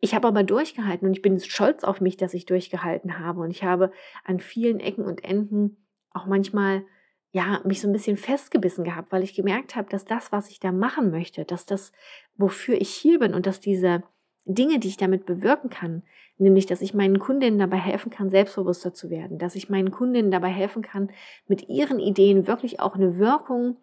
ich 0.00 0.14
habe 0.14 0.28
aber 0.28 0.42
durchgehalten 0.42 1.06
und 1.06 1.14
ich 1.14 1.22
bin 1.22 1.38
stolz 1.40 1.84
auf 1.84 2.00
mich, 2.00 2.16
dass 2.16 2.34
ich 2.34 2.46
durchgehalten 2.46 3.18
habe. 3.18 3.40
Und 3.40 3.50
ich 3.50 3.64
habe 3.64 3.92
an 4.24 4.40
vielen 4.40 4.80
Ecken 4.80 5.04
und 5.04 5.24
Enden 5.24 5.76
auch 6.10 6.26
manchmal 6.26 6.84
ja, 7.32 7.60
mich 7.64 7.82
so 7.82 7.88
ein 7.88 7.92
bisschen 7.92 8.16
festgebissen 8.16 8.84
gehabt, 8.84 9.12
weil 9.12 9.22
ich 9.22 9.34
gemerkt 9.34 9.76
habe, 9.76 9.90
dass 9.90 10.06
das, 10.06 10.32
was 10.32 10.48
ich 10.48 10.58
da 10.58 10.72
machen 10.72 11.10
möchte, 11.10 11.44
dass 11.44 11.66
das, 11.66 11.92
wofür 12.36 12.80
ich 12.80 12.88
hier 12.88 13.18
bin 13.18 13.34
und 13.34 13.44
dass 13.44 13.60
diese 13.60 14.02
Dinge, 14.46 14.78
die 14.78 14.88
ich 14.88 14.96
damit 14.96 15.26
bewirken 15.26 15.70
kann, 15.70 16.02
nämlich, 16.38 16.66
dass 16.66 16.80
ich 16.80 16.94
meinen 16.94 17.18
Kundinnen 17.18 17.58
dabei 17.58 17.78
helfen 17.78 18.10
kann, 18.10 18.30
selbstbewusster 18.30 18.94
zu 18.94 19.10
werden, 19.10 19.38
dass 19.38 19.54
ich 19.54 19.68
meinen 19.68 19.90
Kundinnen 19.90 20.30
dabei 20.30 20.48
helfen 20.48 20.82
kann, 20.82 21.10
mit 21.46 21.68
ihren 21.68 21.98
Ideen 21.98 22.46
wirklich 22.46 22.80
auch 22.80 22.94
eine 22.94 23.18
Wirkung 23.18 23.76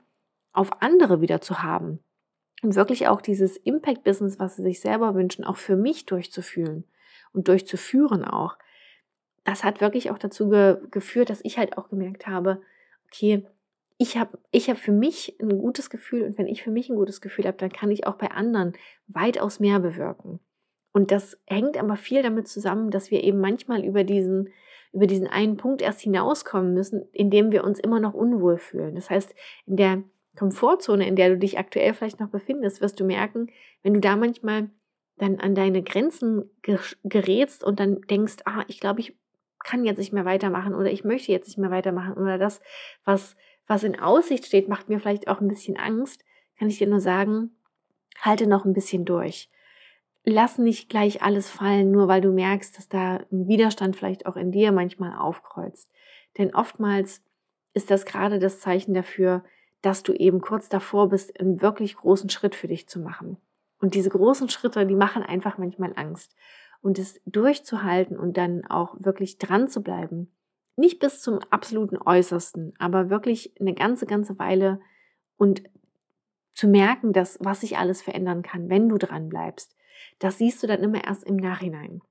auf 0.53 0.82
andere 0.82 1.22
wieder 1.22 1.41
zu 1.41 1.62
haben, 1.63 2.00
und 2.63 2.75
wirklich 2.75 3.08
auch 3.08 3.22
dieses 3.22 3.58
Impact-Business, 3.58 4.39
was 4.39 4.55
sie 4.55 4.63
sich 4.63 4.79
selber 4.79 5.13
wünschen, 5.13 5.43
auch 5.43 5.58
für 5.58 5.75
mich 5.75 6.05
durchzuführen 6.05 6.86
und 7.34 7.50
durchzuführen 7.50 8.24
auch. 8.24 8.58
Das 9.43 9.65
hat 9.65 9.82
wirklich 9.82 10.10
auch 10.10 10.17
dazu 10.17 10.50
ge 10.50 10.77
geführt, 10.89 11.29
dass 11.29 11.43
ich 11.43 11.58
halt 11.58 11.77
auch 11.77 11.89
gemerkt 11.89 12.25
habe, 12.25 12.62
okay, 13.08 13.46
ich 13.98 14.17
habe 14.17 14.39
ich 14.51 14.70
hab 14.70 14.77
für 14.77 14.93
mich 14.93 15.38
ein 15.41 15.60
gutes 15.60 15.89
Gefühl 15.89 16.24
und 16.24 16.38
wenn 16.38 16.48
ich 16.48 16.63
für 16.63 16.72
mich 16.72 16.89
ein 16.89 16.96
gutes 16.96 17.20
Gefühl 17.20 17.46
habe, 17.46 17.58
dann 17.58 17.72
kann 17.72 17.91
ich 17.91 18.08
auch 18.08 18.15
bei 18.15 18.32
anderen 18.32 18.74
weitaus 19.08 19.60
mehr 19.60 19.79
bewirken. 19.79 20.39
Und 20.94 21.12
das 21.12 21.38
hängt 21.46 21.78
aber 21.78 21.98
viel 21.98 22.22
damit 22.22 22.48
zusammen, 22.48 22.92
dass 22.92 23.12
wir 23.12 23.24
eben 23.24 23.42
manchmal 23.42 23.84
über 23.84 24.04
diesen, 24.04 24.50
über 24.94 25.08
diesen 25.08 25.28
einen 25.28 25.58
Punkt 25.58 25.82
erst 25.82 26.02
hinauskommen 26.02 26.74
müssen, 26.74 27.04
in 27.12 27.32
dem 27.32 27.52
wir 27.52 27.64
uns 27.64 27.80
immer 27.80 28.00
noch 28.00 28.14
unwohl 28.14 28.58
fühlen. 28.58 28.96
Das 28.96 29.10
heißt, 29.10 29.36
in 29.66 29.76
der 29.76 30.04
Komfortzone, 30.38 31.08
in 31.08 31.16
der 31.16 31.30
du 31.30 31.38
dich 31.38 31.58
aktuell 31.58 31.94
vielleicht 31.94 32.20
noch 32.20 32.30
befindest, 32.30 32.80
wirst 32.80 33.00
du 33.00 33.06
merken, 33.06 33.48
wenn 33.82 33.96
du 33.96 34.00
da 34.00 34.16
manchmal 34.16 34.70
dann 35.18 35.40
an 35.40 35.56
deine 35.56 35.84
Grenzen 35.84 36.50
gerätst 37.04 37.64
und 37.64 37.80
dann 37.80 38.02
denkst, 38.02 38.38
ah, 38.46 38.64
ich 38.68 38.80
glaube, 38.80 39.00
ich 39.00 39.16
kann 39.64 39.86
jetzt 39.86 40.00
nicht 40.00 40.14
mehr 40.14 40.26
weitermachen 40.26 40.76
oder 40.76 40.92
ich 40.92 41.04
möchte 41.04 41.32
jetzt 41.32 41.48
nicht 41.48 41.58
mehr 41.58 41.72
weitermachen 41.72 42.14
oder 42.14 42.38
das, 42.38 42.62
was, 43.06 43.36
was 43.68 43.84
in 43.84 44.00
Aussicht 44.00 44.46
steht, 44.46 44.68
macht 44.68 44.90
mir 44.90 45.00
vielleicht 45.00 45.28
auch 45.28 45.42
ein 45.42 45.48
bisschen 45.48 45.78
Angst, 45.78 46.24
kann 46.58 46.68
ich 46.68 46.78
dir 46.78 46.88
nur 46.88 47.00
sagen, 47.00 47.56
halte 48.20 48.48
noch 48.48 48.66
ein 48.66 48.74
bisschen 48.74 49.06
durch. 49.06 49.50
Lass 50.25 50.58
nicht 50.58 50.89
gleich 50.89 51.22
alles 51.22 51.50
fallen, 51.50 51.92
nur 51.92 52.08
weil 52.08 52.22
du 52.22 52.32
merkst, 52.32 52.77
dass 52.77 52.88
da 52.88 53.18
ein 53.32 53.48
Widerstand 53.48 53.96
vielleicht 53.96 54.25
auch 54.25 54.38
in 54.38 54.51
dir 54.51 54.72
manchmal 54.72 55.18
aufkreuzt. 55.18 55.89
Denn 56.38 56.56
oftmals 56.56 57.22
ist 57.74 57.92
das 57.92 58.06
gerade 58.06 58.39
das 58.39 58.60
Zeichen 58.60 58.94
dafür, 58.94 59.44
dass 59.82 60.01
du 60.01 60.13
eben 60.13 60.39
kurz 60.39 60.70
davor 60.70 61.10
bist, 61.10 61.39
einen 61.39 61.62
wirklich 61.62 61.98
großen 61.98 62.30
Schritt 62.30 62.56
für 62.56 62.68
dich 62.68 62.88
zu 62.88 63.00
machen. 63.00 63.38
Und 63.82 63.96
diese 63.96 64.10
großen 64.10 64.48
Schritte, 64.48 64.86
die 64.86 64.96
machen 64.96 65.24
einfach 65.24 65.58
manchmal 65.58 65.92
Angst. 65.98 66.34
Und 66.82 67.00
es 67.00 67.20
durchzuhalten 67.25 68.18
und 68.18 68.38
dann 68.38 68.65
auch 68.65 68.96
wirklich 69.00 69.38
dran 69.39 69.68
zu 69.68 69.84
bleiben, 69.84 70.32
nicht 70.75 71.00
bis 71.00 71.22
zum 71.22 71.39
absoluten 71.50 71.98
Äußersten, 71.98 72.74
aber 72.80 73.10
wirklich 73.10 73.53
eine 73.60 73.74
ganze, 73.74 74.06
ganze 74.06 74.39
Weile 74.39 74.80
und 75.38 75.63
zu 76.53 76.68
merken, 76.68 77.13
dass 77.13 77.38
was 77.42 77.62
sich 77.62 77.77
alles 77.77 78.01
verändern 78.01 78.42
kann, 78.42 78.70
wenn 78.70 78.89
du 78.89 78.98
dran 78.98 79.30
bleibst, 79.30 79.75
das 80.20 80.38
siehst 80.38 80.62
du 80.64 80.68
dann 80.68 80.82
immer 80.82 81.04
erst 81.04 81.24
im 81.24 81.38
Nachhinein. 81.38 82.02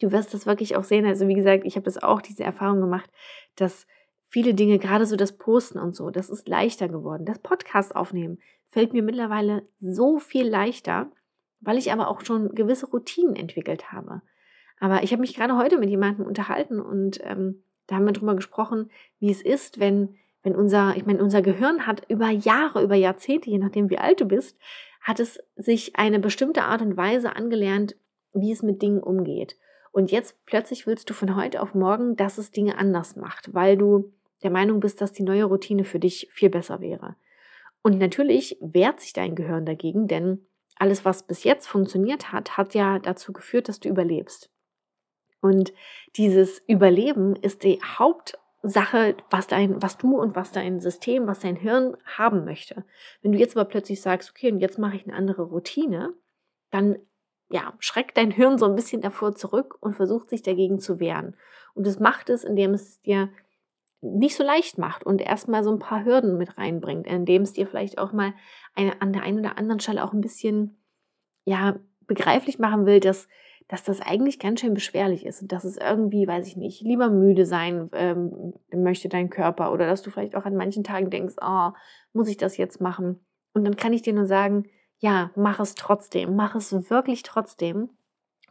Du 0.00 0.12
wirst 0.12 0.34
das 0.34 0.46
wirklich 0.46 0.76
auch 0.76 0.84
sehen. 0.84 1.06
Also 1.06 1.26
wie 1.28 1.34
gesagt, 1.34 1.64
ich 1.64 1.76
habe 1.76 1.84
das 1.84 2.02
auch 2.02 2.20
diese 2.20 2.44
Erfahrung 2.44 2.80
gemacht, 2.80 3.10
dass 3.56 3.86
viele 4.28 4.54
Dinge, 4.54 4.78
gerade 4.78 5.06
so 5.06 5.16
das 5.16 5.36
Posten 5.38 5.78
und 5.78 5.94
so, 5.94 6.10
das 6.10 6.30
ist 6.30 6.48
leichter 6.48 6.88
geworden. 6.88 7.24
Das 7.24 7.38
Podcast 7.38 7.96
aufnehmen 7.96 8.38
fällt 8.66 8.92
mir 8.92 9.02
mittlerweile 9.02 9.66
so 9.78 10.18
viel 10.18 10.46
leichter, 10.46 11.10
weil 11.60 11.78
ich 11.78 11.92
aber 11.92 12.08
auch 12.08 12.20
schon 12.24 12.54
gewisse 12.54 12.86
Routinen 12.90 13.36
entwickelt 13.36 13.92
habe. 13.92 14.22
Aber 14.78 15.02
ich 15.02 15.12
habe 15.12 15.22
mich 15.22 15.34
gerade 15.34 15.56
heute 15.56 15.78
mit 15.78 15.88
jemandem 15.88 16.26
unterhalten 16.26 16.80
und 16.80 17.20
ähm, 17.22 17.62
da 17.86 17.96
haben 17.96 18.04
wir 18.04 18.12
darüber 18.12 18.34
gesprochen, 18.34 18.90
wie 19.20 19.30
es 19.30 19.40
ist, 19.40 19.78
wenn, 19.80 20.16
wenn 20.42 20.54
unser, 20.54 20.96
ich 20.96 21.06
meine, 21.06 21.22
unser 21.22 21.40
Gehirn 21.40 21.86
hat 21.86 22.02
über 22.10 22.28
Jahre, 22.28 22.82
über 22.82 22.96
Jahrzehnte, 22.96 23.48
je 23.48 23.58
nachdem 23.58 23.88
wie 23.88 23.98
alt 23.98 24.20
du 24.20 24.26
bist, 24.26 24.58
hat 25.06 25.20
es 25.20 25.38
sich 25.54 25.94
eine 25.94 26.18
bestimmte 26.18 26.64
Art 26.64 26.82
und 26.82 26.96
Weise 26.96 27.36
angelernt, 27.36 27.94
wie 28.32 28.50
es 28.50 28.64
mit 28.64 28.82
Dingen 28.82 29.00
umgeht. 29.00 29.56
Und 29.92 30.10
jetzt 30.10 30.44
plötzlich 30.46 30.84
willst 30.88 31.08
du 31.08 31.14
von 31.14 31.36
heute 31.36 31.62
auf 31.62 31.76
morgen, 31.76 32.16
dass 32.16 32.38
es 32.38 32.50
Dinge 32.50 32.76
anders 32.76 33.14
macht, 33.14 33.54
weil 33.54 33.76
du 33.76 34.12
der 34.42 34.50
Meinung 34.50 34.80
bist, 34.80 35.00
dass 35.00 35.12
die 35.12 35.22
neue 35.22 35.44
Routine 35.44 35.84
für 35.84 36.00
dich 36.00 36.28
viel 36.32 36.50
besser 36.50 36.80
wäre. 36.80 37.14
Und 37.82 37.98
natürlich 37.98 38.58
wehrt 38.60 38.98
sich 38.98 39.12
dein 39.12 39.36
Gehirn 39.36 39.64
dagegen, 39.64 40.08
denn 40.08 40.44
alles, 40.74 41.04
was 41.04 41.22
bis 41.22 41.44
jetzt 41.44 41.68
funktioniert 41.68 42.32
hat, 42.32 42.56
hat 42.56 42.74
ja 42.74 42.98
dazu 42.98 43.32
geführt, 43.32 43.68
dass 43.68 43.78
du 43.78 43.88
überlebst. 43.88 44.50
Und 45.40 45.72
dieses 46.16 46.58
Überleben 46.66 47.36
ist 47.36 47.62
die 47.62 47.80
Hauptsache, 48.62 49.16
was 49.30 49.46
dein, 49.46 49.80
was 49.82 49.98
du 49.98 50.18
und 50.18 50.34
was 50.34 50.52
dein 50.52 50.80
System, 50.80 51.26
was 51.26 51.40
dein 51.40 51.56
Hirn 51.56 51.96
haben 52.04 52.44
möchte. 52.44 52.84
Wenn 53.22 53.32
du 53.32 53.38
jetzt 53.38 53.56
aber 53.56 53.68
plötzlich 53.68 54.00
sagst, 54.00 54.30
okay, 54.30 54.50
und 54.50 54.60
jetzt 54.60 54.78
mache 54.78 54.96
ich 54.96 55.04
eine 55.04 55.14
andere 55.14 55.42
Routine, 55.42 56.14
dann 56.70 56.98
ja, 57.48 57.74
schreckt 57.78 58.16
dein 58.16 58.32
Hirn 58.32 58.58
so 58.58 58.66
ein 58.66 58.74
bisschen 58.74 59.00
davor 59.00 59.34
zurück 59.34 59.76
und 59.80 59.94
versucht 59.94 60.30
sich 60.30 60.42
dagegen 60.42 60.80
zu 60.80 60.98
wehren. 60.98 61.36
Und 61.74 61.86
es 61.86 62.00
macht 62.00 62.28
es, 62.28 62.42
indem 62.42 62.74
es 62.74 63.00
dir 63.02 63.28
nicht 64.00 64.36
so 64.36 64.42
leicht 64.42 64.78
macht 64.78 65.04
und 65.04 65.20
erstmal 65.20 65.62
so 65.62 65.70
ein 65.70 65.78
paar 65.78 66.04
Hürden 66.04 66.36
mit 66.36 66.58
reinbringt, 66.58 67.06
indem 67.06 67.42
es 67.42 67.52
dir 67.52 67.66
vielleicht 67.66 67.98
auch 67.98 68.12
mal 68.12 68.34
eine, 68.74 69.00
an 69.00 69.12
der 69.12 69.22
einen 69.22 69.40
oder 69.40 69.58
anderen 69.58 69.80
Stelle 69.80 70.02
auch 70.04 70.12
ein 70.12 70.20
bisschen 70.20 70.76
ja, 71.44 71.76
begreiflich 72.06 72.58
machen 72.58 72.86
will, 72.86 73.00
dass, 73.00 73.28
dass 73.68 73.82
das 73.82 74.00
eigentlich 74.00 74.38
ganz 74.38 74.60
schön 74.60 74.74
beschwerlich 74.74 75.26
ist 75.26 75.42
und 75.42 75.52
dass 75.52 75.64
es 75.64 75.76
irgendwie, 75.76 76.26
weiß 76.26 76.46
ich 76.46 76.56
nicht, 76.56 76.82
lieber 76.82 77.10
müde 77.10 77.44
sein 77.46 77.90
ähm, 77.92 78.54
möchte 78.72 79.08
dein 79.08 79.28
Körper 79.30 79.72
oder 79.72 79.86
dass 79.86 80.02
du 80.02 80.10
vielleicht 80.10 80.36
auch 80.36 80.44
an 80.44 80.56
manchen 80.56 80.84
Tagen 80.84 81.10
denkst, 81.10 81.34
oh, 81.40 81.70
muss 82.12 82.28
ich 82.28 82.36
das 82.36 82.56
jetzt 82.56 82.80
machen? 82.80 83.24
Und 83.54 83.64
dann 83.64 83.76
kann 83.76 83.92
ich 83.92 84.02
dir 84.02 84.12
nur 84.12 84.26
sagen, 84.26 84.68
ja, 84.98 85.30
mach 85.34 85.60
es 85.60 85.74
trotzdem, 85.74 86.36
mach 86.36 86.54
es 86.54 86.90
wirklich 86.90 87.22
trotzdem, 87.22 87.90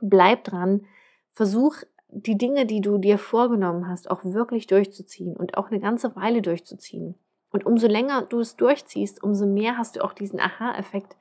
bleib 0.02 0.44
dran, 0.44 0.86
versuch 1.32 1.78
die 2.10 2.38
Dinge, 2.38 2.66
die 2.66 2.82
du 2.82 2.98
dir 2.98 3.18
vorgenommen 3.18 3.88
hast, 3.88 4.10
auch 4.10 4.24
wirklich 4.24 4.68
durchzuziehen 4.68 5.36
und 5.36 5.58
auch 5.58 5.70
eine 5.70 5.80
ganze 5.80 6.16
Weile 6.16 6.42
durchzuziehen. 6.42 7.16
Und 7.52 7.66
umso 7.66 7.88
länger 7.88 8.22
du 8.24 8.40
es 8.40 8.56
durchziehst, 8.56 9.24
umso 9.24 9.46
mehr 9.46 9.78
hast 9.78 9.96
du 9.96 10.04
auch 10.04 10.14
diesen 10.14 10.40
Aha-Effekt, 10.40 11.16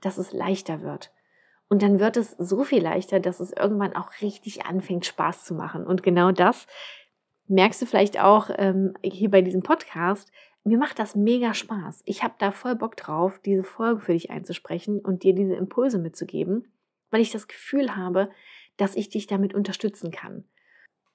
dass 0.00 0.18
es 0.18 0.32
leichter 0.32 0.82
wird. 0.82 1.12
Und 1.68 1.82
dann 1.82 2.00
wird 2.00 2.16
es 2.16 2.30
so 2.32 2.64
viel 2.64 2.82
leichter, 2.82 3.20
dass 3.20 3.40
es 3.40 3.52
irgendwann 3.52 3.94
auch 3.94 4.10
richtig 4.22 4.64
anfängt, 4.64 5.04
Spaß 5.04 5.44
zu 5.44 5.54
machen. 5.54 5.86
Und 5.86 6.02
genau 6.02 6.32
das 6.32 6.66
merkst 7.46 7.82
du 7.82 7.86
vielleicht 7.86 8.20
auch 8.20 8.50
ähm, 8.56 8.94
hier 9.02 9.30
bei 9.30 9.42
diesem 9.42 9.62
Podcast. 9.62 10.30
Mir 10.64 10.78
macht 10.78 10.98
das 10.98 11.14
mega 11.14 11.54
Spaß. 11.54 12.02
Ich 12.04 12.22
habe 12.22 12.34
da 12.38 12.52
voll 12.52 12.74
Bock 12.74 12.96
drauf, 12.96 13.40
diese 13.44 13.64
Folge 13.64 14.00
für 14.00 14.12
dich 14.12 14.30
einzusprechen 14.30 15.00
und 15.00 15.22
dir 15.22 15.34
diese 15.34 15.54
Impulse 15.54 15.98
mitzugeben, 15.98 16.72
weil 17.10 17.20
ich 17.20 17.32
das 17.32 17.48
Gefühl 17.48 17.96
habe, 17.96 18.30
dass 18.76 18.96
ich 18.96 19.08
dich 19.08 19.26
damit 19.26 19.54
unterstützen 19.54 20.10
kann. 20.10 20.44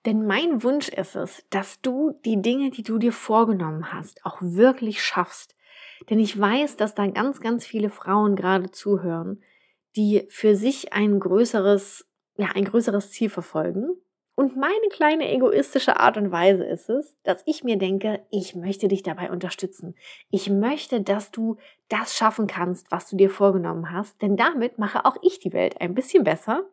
Denn 0.05 0.25
mein 0.25 0.63
Wunsch 0.63 0.89
ist 0.89 1.15
es, 1.15 1.45
dass 1.49 1.81
du 1.81 2.19
die 2.25 2.41
Dinge, 2.41 2.71
die 2.71 2.83
du 2.83 2.97
dir 2.97 3.13
vorgenommen 3.13 3.93
hast, 3.93 4.25
auch 4.25 4.37
wirklich 4.41 5.01
schaffst. 5.01 5.55
Denn 6.09 6.19
ich 6.19 6.37
weiß, 6.37 6.75
dass 6.75 6.93
da 6.93 7.07
ganz, 7.07 7.39
ganz 7.39 7.65
viele 7.65 7.89
Frauen 7.89 8.35
gerade 8.35 8.69
zuhören, 8.71 9.41
die 9.95 10.25
für 10.29 10.55
sich 10.55 10.93
ein 10.93 11.19
größeres, 11.19 12.07
ja, 12.37 12.47
ein 12.53 12.65
größeres 12.65 13.11
Ziel 13.11 13.29
verfolgen. 13.29 13.89
Und 14.35 14.57
meine 14.57 14.89
kleine 14.89 15.31
egoistische 15.31 15.99
Art 15.99 16.17
und 16.17 16.31
Weise 16.31 16.63
ist 16.63 16.89
es, 16.89 17.15
dass 17.21 17.43
ich 17.45 17.63
mir 17.63 17.77
denke, 17.77 18.25
ich 18.31 18.55
möchte 18.55 18.87
dich 18.87 19.03
dabei 19.03 19.29
unterstützen. 19.29 19.95
Ich 20.31 20.49
möchte, 20.49 21.01
dass 21.01 21.29
du 21.29 21.57
das 21.87 22.15
schaffen 22.17 22.47
kannst, 22.47 22.91
was 22.91 23.07
du 23.07 23.15
dir 23.15 23.29
vorgenommen 23.29 23.91
hast, 23.91 24.21
denn 24.23 24.35
damit 24.35 24.79
mache 24.79 25.05
auch 25.05 25.17
ich 25.21 25.39
die 25.39 25.53
Welt 25.53 25.79
ein 25.81 25.93
bisschen 25.93 26.23
besser 26.23 26.65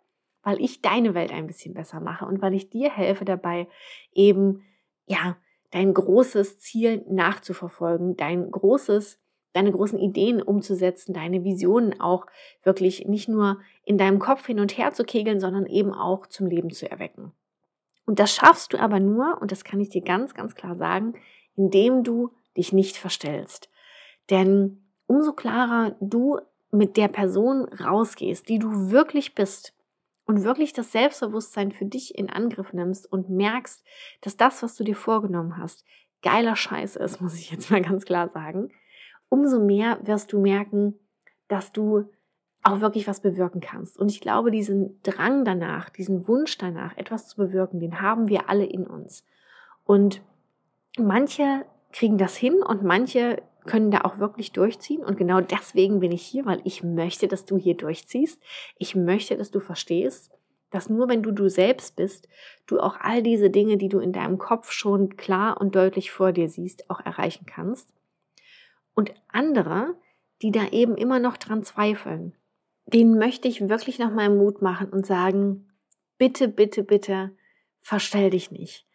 weil 0.43 0.61
ich 0.61 0.81
deine 0.81 1.15
Welt 1.15 1.33
ein 1.33 1.47
bisschen 1.47 1.75
besser 1.75 2.01
mache 2.01 2.25
und 2.25 2.41
weil 2.41 2.55
ich 2.55 2.71
dir 2.71 2.91
helfe 2.91 3.25
dabei, 3.25 3.69
eben, 4.13 4.65
ja, 5.07 5.37
dein 5.71 5.95
großes 5.95 6.59
Ziel 6.59 7.05
nachzuverfolgen, 7.09 8.17
dein 8.17 8.51
großes, 8.51 9.21
deine 9.53 9.73
großen 9.73 9.99
Ideen 9.99 10.43
umzusetzen, 10.43 11.13
deine 11.13 11.45
Visionen 11.45 12.01
auch 12.01 12.27
wirklich 12.63 13.07
nicht 13.07 13.29
nur 13.29 13.61
in 13.85 13.99
deinem 13.99 14.19
Kopf 14.19 14.47
hin 14.47 14.61
und 14.61 14.77
her 14.77 14.93
zu 14.93 15.05
kegeln, 15.05 15.41
sondern 15.41 15.67
eben 15.67 15.93
auch 15.93 16.27
zum 16.27 16.47
Leben 16.47 16.71
zu 16.71 16.91
erwecken. 16.91 17.33
Und 18.07 18.19
das 18.19 18.35
schaffst 18.35 18.73
du 18.73 18.79
aber 18.79 19.01
nur, 19.01 19.39
und 19.41 19.53
das 19.53 19.65
kann 19.65 19.81
ich 19.81 19.89
dir 19.89 20.03
ganz, 20.03 20.35
ganz 20.35 20.55
klar 20.55 20.77
sagen, 20.77 21.15
indem 21.57 22.03
du 22.05 22.31
dich 22.57 22.73
nicht 22.73 22.97
verstellst. 22.97 23.71
Denn 24.31 24.83
umso 25.07 25.33
klarer 25.33 25.97
du 26.01 26.39
mit 26.71 26.97
der 26.97 27.09
Person 27.09 27.65
rausgehst, 27.65 28.49
die 28.49 28.59
du 28.59 28.91
wirklich 28.91 29.35
bist, 29.35 29.75
und 30.31 30.45
wirklich 30.45 30.73
das 30.73 30.93
Selbstbewusstsein 30.93 31.73
für 31.73 31.87
dich 31.87 32.17
in 32.17 32.31
Angriff 32.31 32.73
nimmst 32.73 33.11
und 33.11 33.29
merkst, 33.31 33.85
dass 34.21 34.37
das, 34.37 34.63
was 34.63 34.77
du 34.77 34.85
dir 34.85 34.95
vorgenommen 34.95 35.57
hast, 35.57 35.85
geiler 36.23 36.55
Scheiß 36.55 36.95
ist, 36.95 37.21
muss 37.21 37.35
ich 37.35 37.51
jetzt 37.51 37.71
mal 37.71 37.83
ganz 37.83 38.05
klar 38.05 38.29
sagen, 38.29 38.71
umso 39.31 39.59
mehr 39.59 39.99
wirst 40.03 40.35
du 40.35 40.39
merken, 40.39 40.99
dass 41.49 41.73
du 41.73 42.05
auch 42.63 42.83
wirklich 42.83 43.09
was 43.09 43.21
bewirken 43.21 43.61
kannst. 43.61 43.99
Und 43.99 44.11
ich 44.11 44.21
glaube, 44.21 44.51
diesen 44.51 45.01
Drang 45.03 45.47
danach, 45.47 45.89
diesen 45.89 46.29
Wunsch 46.29 46.59
danach, 46.59 46.95
etwas 46.99 47.29
zu 47.29 47.39
bewirken, 47.39 47.81
den 47.81 48.03
haben 48.03 48.29
wir 48.29 48.51
alle 48.51 48.67
in 48.67 48.87
uns. 48.87 49.25
Und 49.85 50.21
manche 50.99 51.65
kriegen 51.93 52.19
das 52.19 52.37
hin 52.37 52.63
und 52.63 52.83
manche 52.83 53.43
können 53.67 53.91
da 53.91 54.03
auch 54.03 54.19
wirklich 54.19 54.53
durchziehen. 54.53 55.03
Und 55.03 55.17
genau 55.17 55.41
deswegen 55.41 56.01
bin 56.01 56.13
ich 56.13 56.23
hier, 56.23 56.45
weil 56.45 56.61
ich 56.65 56.83
möchte, 56.83 57.29
dass 57.29 57.45
du 57.47 57.57
hier 57.57 57.77
durchziehst. 57.77 58.43
Ich 58.77 58.95
möchte, 58.95 59.37
dass 59.37 59.51
du 59.51 59.61
verstehst, 59.61 60.31
dass 60.71 60.89
nur 60.89 61.09
wenn 61.09 61.23
du 61.23 61.33
du 61.33 61.49
selbst 61.49 61.97
bist, 61.97 62.29
du 62.67 62.79
auch 62.79 62.97
all 63.01 63.23
diese 63.23 63.51
Dinge, 63.51 63.77
die 63.77 63.89
du 63.89 63.99
in 63.99 64.13
deinem 64.13 64.39
Kopf 64.39 64.71
schon 64.71 65.17
klar 65.17 65.61
und 65.61 65.75
deutlich 65.75 66.11
vor 66.11 66.33
dir 66.33 66.49
siehst, 66.49 66.91
auch 66.91 67.01
erreichen 67.01 67.47
kannst. 67.47 67.93
Und 69.01 69.15
andere, 69.29 69.95
die 70.43 70.51
da 70.51 70.69
eben 70.73 70.95
immer 70.95 71.21
noch 71.21 71.39
dran 71.39 71.63
zweifeln, 71.63 72.35
denen 72.85 73.17
möchte 73.17 73.49
ich 73.49 73.71
wirklich 73.71 73.99
noch 73.99 74.13
mal 74.13 74.29
Mut 74.29 74.61
machen 74.61 74.91
und 74.91 75.07
sagen, 75.07 75.71
bitte, 76.19 76.49
bitte, 76.49 76.83
bitte, 76.83 77.35
verstell 77.81 78.29
dich 78.29 78.51
nicht. 78.51 78.87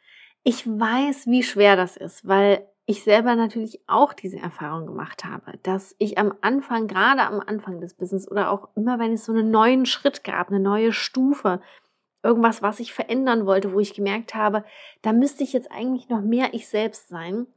Ich 0.43 0.67
weiß, 0.67 1.25
wie 1.25 1.41
schwer 1.41 1.75
das 1.75 1.97
ist, 1.97 2.27
weil 2.27 2.67
ich 2.85 3.03
selber 3.03 3.35
natürlich 3.35 3.81
auch 3.87 4.13
diese 4.13 4.37
Erfahrung 4.37 4.85
gemacht 4.85 5.25
habe, 5.25 5.57
dass 5.63 5.95
ich 5.97 6.19
am 6.19 6.35
Anfang, 6.41 6.85
gerade 6.85 7.23
am 7.23 7.39
Anfang 7.39 7.81
des 7.81 7.95
Business 7.95 8.29
oder 8.29 8.51
auch 8.51 8.69
immer, 8.75 8.99
wenn 8.99 9.13
es 9.13 9.25
so 9.25 9.31
einen 9.31 9.49
neuen 9.49 9.87
Schritt 9.87 10.23
gab, 10.23 10.49
eine 10.49 10.59
neue 10.59 10.93
Stufe, 10.93 11.61
irgendwas, 12.21 12.61
was 12.61 12.79
ich 12.79 12.93
verändern 12.93 13.47
wollte, 13.47 13.73
wo 13.73 13.79
ich 13.79 13.95
gemerkt 13.95 14.35
habe, 14.35 14.65
da 15.01 15.13
müsste 15.13 15.43
ich 15.43 15.51
jetzt 15.51 15.71
eigentlich 15.71 16.09
noch 16.09 16.21
mehr 16.21 16.53
ich 16.53 16.67
selbst 16.67 17.09
sein, 17.09 17.47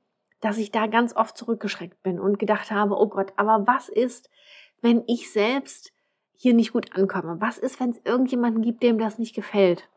dass 0.40 0.58
ich 0.58 0.70
da 0.70 0.86
ganz 0.86 1.14
oft 1.16 1.36
zurückgeschreckt 1.36 2.02
bin 2.02 2.20
und 2.20 2.38
gedacht 2.38 2.70
habe, 2.70 2.96
oh 2.96 3.08
Gott, 3.08 3.32
aber 3.36 3.66
was 3.66 3.88
ist, 3.88 4.30
wenn 4.80 5.02
ich 5.06 5.32
selbst 5.32 5.92
hier 6.36 6.54
nicht 6.54 6.72
gut 6.72 6.94
ankomme? 6.94 7.40
Was 7.40 7.58
ist, 7.58 7.80
wenn 7.80 7.90
es 7.90 8.00
irgendjemanden 8.04 8.62
gibt, 8.62 8.82
dem 8.82 8.98
das 8.98 9.18
nicht 9.18 9.34
gefällt? 9.34 9.88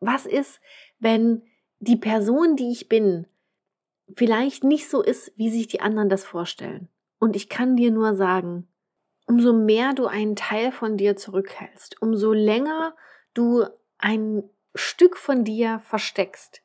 Was 0.00 0.26
ist, 0.26 0.60
wenn 0.98 1.42
die 1.78 1.96
Person, 1.96 2.56
die 2.56 2.72
ich 2.72 2.88
bin, 2.88 3.26
vielleicht 4.14 4.64
nicht 4.64 4.88
so 4.88 5.02
ist, 5.02 5.32
wie 5.36 5.50
sich 5.50 5.68
die 5.68 5.80
anderen 5.80 6.08
das 6.08 6.24
vorstellen? 6.24 6.88
Und 7.18 7.36
ich 7.36 7.48
kann 7.48 7.76
dir 7.76 7.90
nur 7.90 8.14
sagen, 8.14 8.68
umso 9.26 9.52
mehr 9.52 9.92
du 9.92 10.06
einen 10.06 10.36
Teil 10.36 10.72
von 10.72 10.96
dir 10.96 11.16
zurückhältst, 11.16 12.00
umso 12.00 12.32
länger 12.32 12.94
du 13.34 13.64
ein 13.98 14.48
Stück 14.74 15.16
von 15.16 15.44
dir 15.44 15.78
versteckst, 15.80 16.62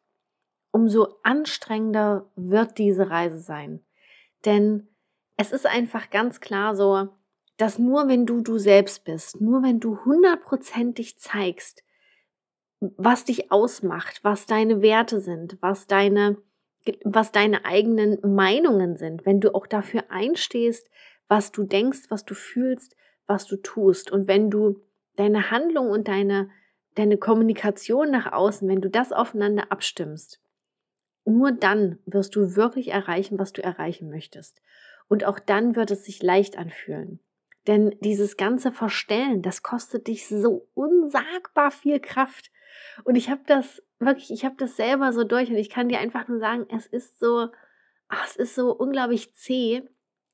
umso 0.72 1.16
anstrengender 1.24 2.30
wird 2.36 2.78
diese 2.78 3.10
Reise 3.10 3.40
sein. 3.40 3.84
Denn 4.46 4.88
es 5.38 5.52
ist 5.52 5.66
einfach 5.66 6.10
ganz 6.10 6.40
klar 6.40 6.76
so, 6.76 7.10
dass 7.58 7.80
nur 7.80 8.08
wenn 8.08 8.26
du 8.26 8.42
du 8.42 8.58
selbst 8.58 9.04
bist, 9.04 9.42
nur 9.42 9.64
wenn 9.64 9.80
du 9.80 10.04
hundertprozentig 10.06 11.20
zeigst, 11.20 11.84
was 12.80 13.26
dich 13.26 13.52
ausmacht, 13.52 14.24
was 14.24 14.46
deine 14.46 14.82
Werte 14.82 15.20
sind, 15.20 15.58
was 15.60 15.88
deine, 15.88 16.38
was 17.04 17.32
deine 17.32 17.66
eigenen 17.66 18.18
Meinungen 18.22 18.96
sind, 18.96 19.26
wenn 19.26 19.42
du 19.42 19.54
auch 19.54 19.68
dafür 19.68 20.06
einstehst, 20.10 20.90
was 21.28 21.52
du 21.52 21.64
denkst, 21.64 22.04
was 22.10 22.24
du 22.24 22.34
fühlst, 22.34 22.96
was 23.28 23.46
du 23.46 23.58
tust 23.58 24.12
und 24.12 24.28
wenn 24.28 24.50
du 24.50 24.82
deine 25.18 25.52
Handlung 25.52 25.90
und 25.90 26.08
deine, 26.08 26.50
deine 26.96 27.18
Kommunikation 27.18 28.10
nach 28.10 28.32
außen, 28.32 28.68
wenn 28.70 28.82
du 28.82 28.90
das 28.90 29.12
aufeinander 29.12 29.72
abstimmst, 29.72 30.42
nur 31.26 31.52
dann 31.52 32.00
wirst 32.06 32.36
du 32.36 32.56
wirklich 32.56 32.90
erreichen, 32.90 33.40
was 33.40 33.54
du 33.54 33.64
erreichen 33.64 34.10
möchtest. 34.10 34.62
Und 35.08 35.26
auch 35.26 35.40
dann 35.40 35.76
wird 35.76 35.92
es 35.92 36.06
sich 36.06 36.22
leicht 36.22 36.58
anfühlen. 36.58 37.20
Denn 37.68 37.96
dieses 38.00 38.38
ganze 38.38 38.72
Verstellen, 38.72 39.42
das 39.42 39.64
kostet 39.64 40.08
dich 40.08 40.28
so 40.28 40.68
unsagbar 40.74 41.72
viel 41.72 42.00
Kraft. 42.00 42.52
Und 43.04 43.16
ich 43.16 43.30
habe 43.30 43.42
das 43.46 43.82
wirklich, 44.00 44.32
ich 44.32 44.46
habe 44.46 44.56
das 44.58 44.76
selber 44.76 45.14
so 45.14 45.24
durch 45.24 45.50
und 45.50 45.58
ich 45.58 45.70
kann 45.70 45.90
dir 45.90 46.00
einfach 46.00 46.28
nur 46.28 46.40
sagen, 46.40 46.66
es 46.70 46.86
ist 46.88 47.20
so, 47.20 47.50
ach, 48.08 48.26
es 48.26 48.36
ist 48.36 48.56
so 48.56 48.72
unglaublich 48.72 49.34
zäh 49.36 49.84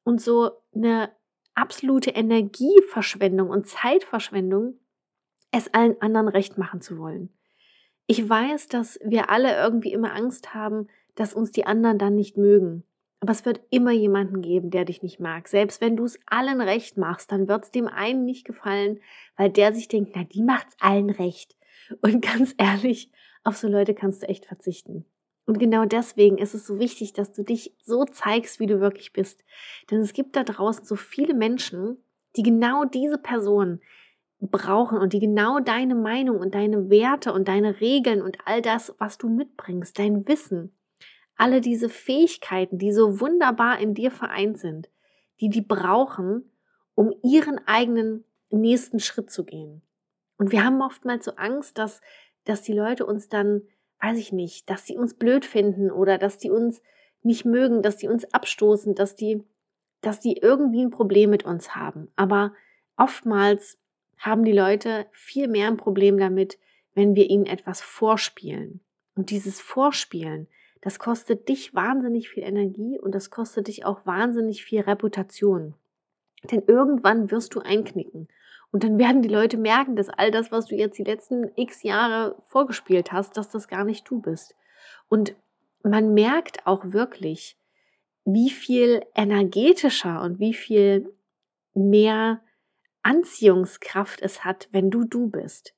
und 0.03 0.21
so 0.21 0.51
eine 0.73 1.11
absolute 1.55 2.11
Energieverschwendung 2.11 3.49
und 3.49 3.67
Zeitverschwendung, 3.67 4.79
es 5.51 5.73
allen 5.73 5.99
anderen 6.01 6.27
recht 6.27 6.57
machen 6.57 6.81
zu 6.81 6.97
wollen. 6.97 7.33
Ich 8.07 8.27
weiß, 8.27 8.67
dass 8.67 8.99
wir 9.03 9.29
alle 9.29 9.55
irgendwie 9.55 9.91
immer 9.91 10.13
Angst 10.13 10.53
haben, 10.53 10.87
dass 11.15 11.33
uns 11.33 11.51
die 11.51 11.65
anderen 11.65 11.97
dann 11.97 12.15
nicht 12.15 12.37
mögen. 12.37 12.83
Aber 13.19 13.31
es 13.31 13.45
wird 13.45 13.61
immer 13.71 13.91
jemanden 13.91 14.41
geben, 14.41 14.69
der 14.69 14.85
dich 14.85 15.01
nicht 15.01 15.19
mag. 15.19 15.47
Selbst 15.47 15.81
wenn 15.81 15.97
du 15.97 16.03
es 16.05 16.19
allen 16.27 16.61
recht 16.61 16.97
machst, 16.97 17.31
dann 17.31 17.47
wird 17.47 17.63
es 17.63 17.71
dem 17.71 17.87
einen 17.87 18.25
nicht 18.25 18.45
gefallen, 18.45 18.99
weil 19.35 19.49
der 19.49 19.73
sich 19.73 19.87
denkt, 19.87 20.11
na, 20.15 20.23
die 20.23 20.43
macht's 20.43 20.75
allen 20.79 21.09
recht. 21.09 21.55
Und 22.01 22.21
ganz 22.25 22.53
ehrlich, 22.57 23.11
auf 23.43 23.57
so 23.57 23.67
Leute 23.67 23.95
kannst 23.95 24.21
du 24.21 24.27
echt 24.27 24.45
verzichten. 24.45 25.05
Und 25.47 25.59
genau 25.59 25.85
deswegen 25.85 26.37
ist 26.37 26.53
es 26.53 26.65
so 26.65 26.79
wichtig, 26.79 27.13
dass 27.13 27.31
du 27.31 27.43
dich 27.43 27.73
so 27.81 28.03
zeigst, 28.05 28.59
wie 28.59 28.65
du 28.65 28.79
wirklich 28.79 29.13
bist. 29.13 29.43
Denn 29.89 29.99
es 29.99 30.13
gibt 30.13 30.35
da 30.35 30.43
draußen 30.43 30.85
so 30.85 30.95
viele 30.95 31.33
Menschen, 31.33 31.97
die 32.35 32.43
genau 32.43 32.85
diese 32.85 33.17
Person 33.17 33.79
brauchen 34.47 34.97
und 34.97 35.13
die 35.13 35.19
genau 35.19 35.59
deine 35.59 35.95
Meinung 35.95 36.39
und 36.39 36.55
deine 36.55 36.89
Werte 36.89 37.33
und 37.33 37.47
deine 37.47 37.79
Regeln 37.81 38.21
und 38.21 38.37
all 38.45 38.61
das, 38.61 38.93
was 38.99 39.17
du 39.17 39.29
mitbringst, 39.29 39.97
dein 39.97 40.27
Wissen, 40.27 40.75
alle 41.35 41.61
diese 41.61 41.89
Fähigkeiten, 41.89 42.77
die 42.77 42.91
so 42.91 43.19
wunderbar 43.19 43.79
in 43.79 43.93
dir 43.93 44.11
vereint 44.11 44.57
sind, 44.57 44.89
die 45.41 45.49
die 45.49 45.61
brauchen, 45.61 46.51
um 46.95 47.13
ihren 47.23 47.59
eigenen 47.67 48.23
nächsten 48.49 48.99
Schritt 48.99 49.29
zu 49.29 49.43
gehen. 49.43 49.81
Und 50.37 50.51
wir 50.51 50.63
haben 50.63 50.81
oftmals 50.81 51.25
so 51.25 51.31
Angst, 51.35 51.77
dass, 51.77 52.01
dass 52.45 52.61
die 52.61 52.73
Leute 52.73 53.05
uns 53.05 53.29
dann, 53.29 53.61
weiß 54.01 54.17
ich 54.17 54.31
nicht, 54.31 54.69
dass 54.69 54.85
sie 54.85 54.97
uns 54.97 55.13
blöd 55.13 55.45
finden 55.45 55.91
oder 55.91 56.17
dass 56.17 56.37
die 56.37 56.49
uns 56.49 56.81
nicht 57.21 57.45
mögen, 57.45 57.81
dass 57.81 57.97
die 57.97 58.07
uns 58.07 58.31
abstoßen, 58.33 58.95
dass 58.95 59.15
die, 59.15 59.43
dass 60.01 60.19
die 60.19 60.37
irgendwie 60.37 60.83
ein 60.83 60.91
Problem 60.91 61.29
mit 61.29 61.43
uns 61.43 61.75
haben. 61.75 62.11
Aber 62.15 62.53
oftmals 62.97 63.77
haben 64.17 64.43
die 64.43 64.53
Leute 64.53 65.05
viel 65.11 65.47
mehr 65.47 65.67
ein 65.67 65.77
Problem 65.77 66.17
damit, 66.17 66.57
wenn 66.93 67.15
wir 67.15 67.29
ihnen 67.29 67.45
etwas 67.45 67.81
vorspielen. 67.81 68.81
Und 69.15 69.29
dieses 69.29 69.61
Vorspielen, 69.61 70.47
das 70.81 70.99
kostet 70.99 71.49
dich 71.49 71.73
wahnsinnig 71.73 72.29
viel 72.29 72.43
Energie 72.43 72.99
und 72.99 73.13
das 73.13 73.29
kostet 73.29 73.67
dich 73.67 73.85
auch 73.85 74.05
wahnsinnig 74.05 74.63
viel 74.63 74.81
Reputation. 74.81 75.73
Denn 76.51 76.63
irgendwann 76.67 77.31
wirst 77.31 77.55
du 77.55 77.59
einknicken. 77.59 78.27
Und 78.71 78.83
dann 78.83 78.99
werden 78.99 79.21
die 79.21 79.29
Leute 79.29 79.57
merken, 79.57 79.95
dass 79.95 80.09
all 80.09 80.31
das, 80.31 80.51
was 80.51 80.65
du 80.65 80.75
jetzt 80.75 80.97
die 80.97 81.03
letzten 81.03 81.49
x 81.55 81.83
Jahre 81.83 82.35
vorgespielt 82.43 83.11
hast, 83.11 83.37
dass 83.37 83.49
das 83.49 83.67
gar 83.67 83.85
nicht 83.85 84.09
du 84.09 84.19
bist. 84.19 84.55
Und 85.07 85.35
man 85.81 86.13
merkt 86.13 86.65
auch 86.67 86.83
wirklich, 86.83 87.57
wie 88.25 88.49
viel 88.49 89.03
energetischer 89.15 90.21
und 90.21 90.39
wie 90.39 90.53
viel 90.53 91.13
mehr 91.73 92.41
Anziehungskraft 93.05 94.21
es 94.21 94.43
hat, 94.43 94.67
wenn 94.71 94.89
du 94.89 95.03
du 95.03 95.29
bist. 95.29 95.75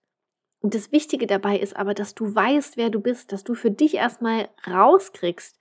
Und 0.60 0.74
das 0.74 0.92
Wichtige 0.92 1.28
dabei 1.28 1.60
ist 1.60 1.76
aber, 1.76 1.94
dass 1.94 2.16
du 2.16 2.34
weißt, 2.34 2.78
wer 2.78 2.90
du 2.90 3.00
bist, 3.00 3.32
dass 3.32 3.44
du 3.44 3.54
für 3.54 3.70
dich 3.70 3.96
erstmal 3.96 4.50
rauskriegst, 4.66 5.60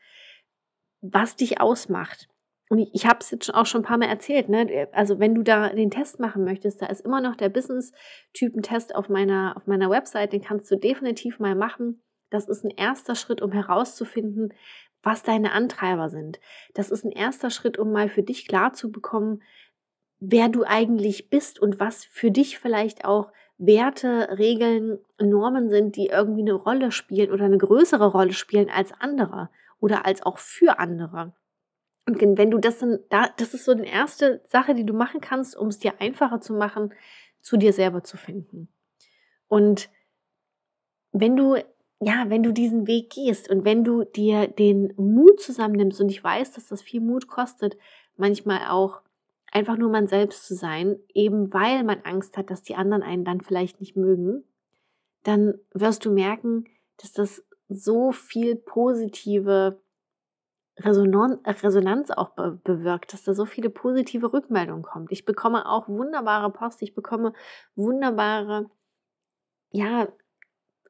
was 1.00 1.36
dich 1.36 1.60
ausmacht. 1.60 2.28
Und 2.68 2.78
ich, 2.78 3.06
habe 3.06 3.18
es 3.20 3.30
jetzt 3.30 3.52
auch 3.54 3.66
schon 3.66 3.82
ein 3.82 3.84
paar 3.84 3.98
Mal 3.98 4.08
erzählt, 4.08 4.48
ne? 4.48 4.88
Also 4.92 5.20
wenn 5.20 5.34
du 5.34 5.42
da 5.42 5.68
den 5.68 5.90
Test 5.90 6.18
machen 6.18 6.44
möchtest, 6.44 6.82
da 6.82 6.86
ist 6.86 7.04
immer 7.04 7.20
noch 7.20 7.36
der 7.36 7.48
Business-Typen-Test 7.48 8.94
auf 8.94 9.08
meiner, 9.08 9.54
auf 9.56 9.66
meiner 9.66 9.90
Website, 9.90 10.32
den 10.32 10.42
kannst 10.42 10.70
du 10.70 10.76
definitiv 10.76 11.38
mal 11.38 11.54
machen. 11.54 12.02
Das 12.30 12.48
ist 12.48 12.64
ein 12.64 12.70
erster 12.70 13.14
Schritt, 13.14 13.40
um 13.40 13.52
herauszufinden, 13.52 14.52
was 15.02 15.22
deine 15.22 15.52
Antreiber 15.52 16.08
sind. 16.10 16.40
Das 16.74 16.90
ist 16.90 17.04
ein 17.04 17.12
erster 17.12 17.50
Schritt, 17.50 17.78
um 17.78 17.92
mal 17.92 18.08
für 18.08 18.24
dich 18.24 18.48
klar 18.48 18.72
zu 18.72 18.90
bekommen, 18.90 19.42
wer 20.20 20.48
du 20.48 20.64
eigentlich 20.64 21.28
bist 21.30 21.58
und 21.60 21.80
was 21.80 22.04
für 22.04 22.30
dich 22.30 22.58
vielleicht 22.58 23.04
auch 23.04 23.30
Werte, 23.58 24.36
Regeln, 24.38 24.98
Normen 25.18 25.70
sind, 25.70 25.96
die 25.96 26.06
irgendwie 26.06 26.42
eine 26.42 26.54
Rolle 26.54 26.92
spielen 26.92 27.30
oder 27.30 27.46
eine 27.46 27.58
größere 27.58 28.06
Rolle 28.06 28.32
spielen 28.32 28.68
als 28.68 28.92
andere 28.98 29.48
oder 29.80 30.04
als 30.04 30.22
auch 30.22 30.38
für 30.38 30.78
andere. 30.78 31.32
Und 32.06 32.20
wenn 32.20 32.50
du 32.50 32.58
das 32.58 32.78
dann, 32.78 33.00
da, 33.08 33.28
das 33.36 33.52
ist 33.54 33.64
so 33.64 33.74
die 33.74 33.88
erste 33.88 34.40
Sache, 34.44 34.74
die 34.74 34.86
du 34.86 34.94
machen 34.94 35.20
kannst, 35.20 35.56
um 35.56 35.68
es 35.68 35.78
dir 35.78 36.00
einfacher 36.00 36.40
zu 36.40 36.54
machen, 36.54 36.94
zu 37.40 37.56
dir 37.56 37.72
selber 37.72 38.04
zu 38.04 38.16
finden. 38.16 38.68
Und 39.48 39.88
wenn 41.12 41.36
du, 41.36 41.56
ja, 42.00 42.26
wenn 42.28 42.42
du 42.42 42.52
diesen 42.52 42.86
Weg 42.86 43.10
gehst 43.10 43.50
und 43.50 43.64
wenn 43.64 43.84
du 43.84 44.04
dir 44.04 44.46
den 44.46 44.92
Mut 44.96 45.40
zusammennimmst, 45.40 46.00
und 46.00 46.10
ich 46.10 46.22
weiß, 46.22 46.52
dass 46.52 46.68
das 46.68 46.82
viel 46.82 47.00
Mut 47.00 47.26
kostet, 47.26 47.76
manchmal 48.16 48.68
auch 48.68 49.00
einfach 49.56 49.78
nur 49.78 49.88
man 49.88 50.06
selbst 50.06 50.46
zu 50.46 50.54
sein, 50.54 50.98
eben 51.14 51.50
weil 51.54 51.82
man 51.82 52.02
Angst 52.02 52.36
hat, 52.36 52.50
dass 52.50 52.62
die 52.62 52.74
anderen 52.74 53.02
einen 53.02 53.24
dann 53.24 53.40
vielleicht 53.40 53.80
nicht 53.80 53.96
mögen, 53.96 54.44
dann 55.22 55.54
wirst 55.72 56.04
du 56.04 56.12
merken, 56.12 56.66
dass 56.98 57.14
das 57.14 57.42
so 57.70 58.12
viel 58.12 58.54
positive 58.54 59.80
Resonan 60.78 61.38
Resonanz 61.46 62.10
auch 62.10 62.34
be 62.34 62.60
bewirkt, 62.64 63.14
dass 63.14 63.24
da 63.24 63.32
so 63.32 63.46
viele 63.46 63.70
positive 63.70 64.34
Rückmeldungen 64.34 64.82
kommt. 64.82 65.10
Ich 65.10 65.24
bekomme 65.24 65.66
auch 65.66 65.88
wunderbare 65.88 66.52
Post, 66.52 66.82
ich 66.82 66.94
bekomme 66.94 67.32
wunderbare 67.76 68.68
ja, 69.70 70.06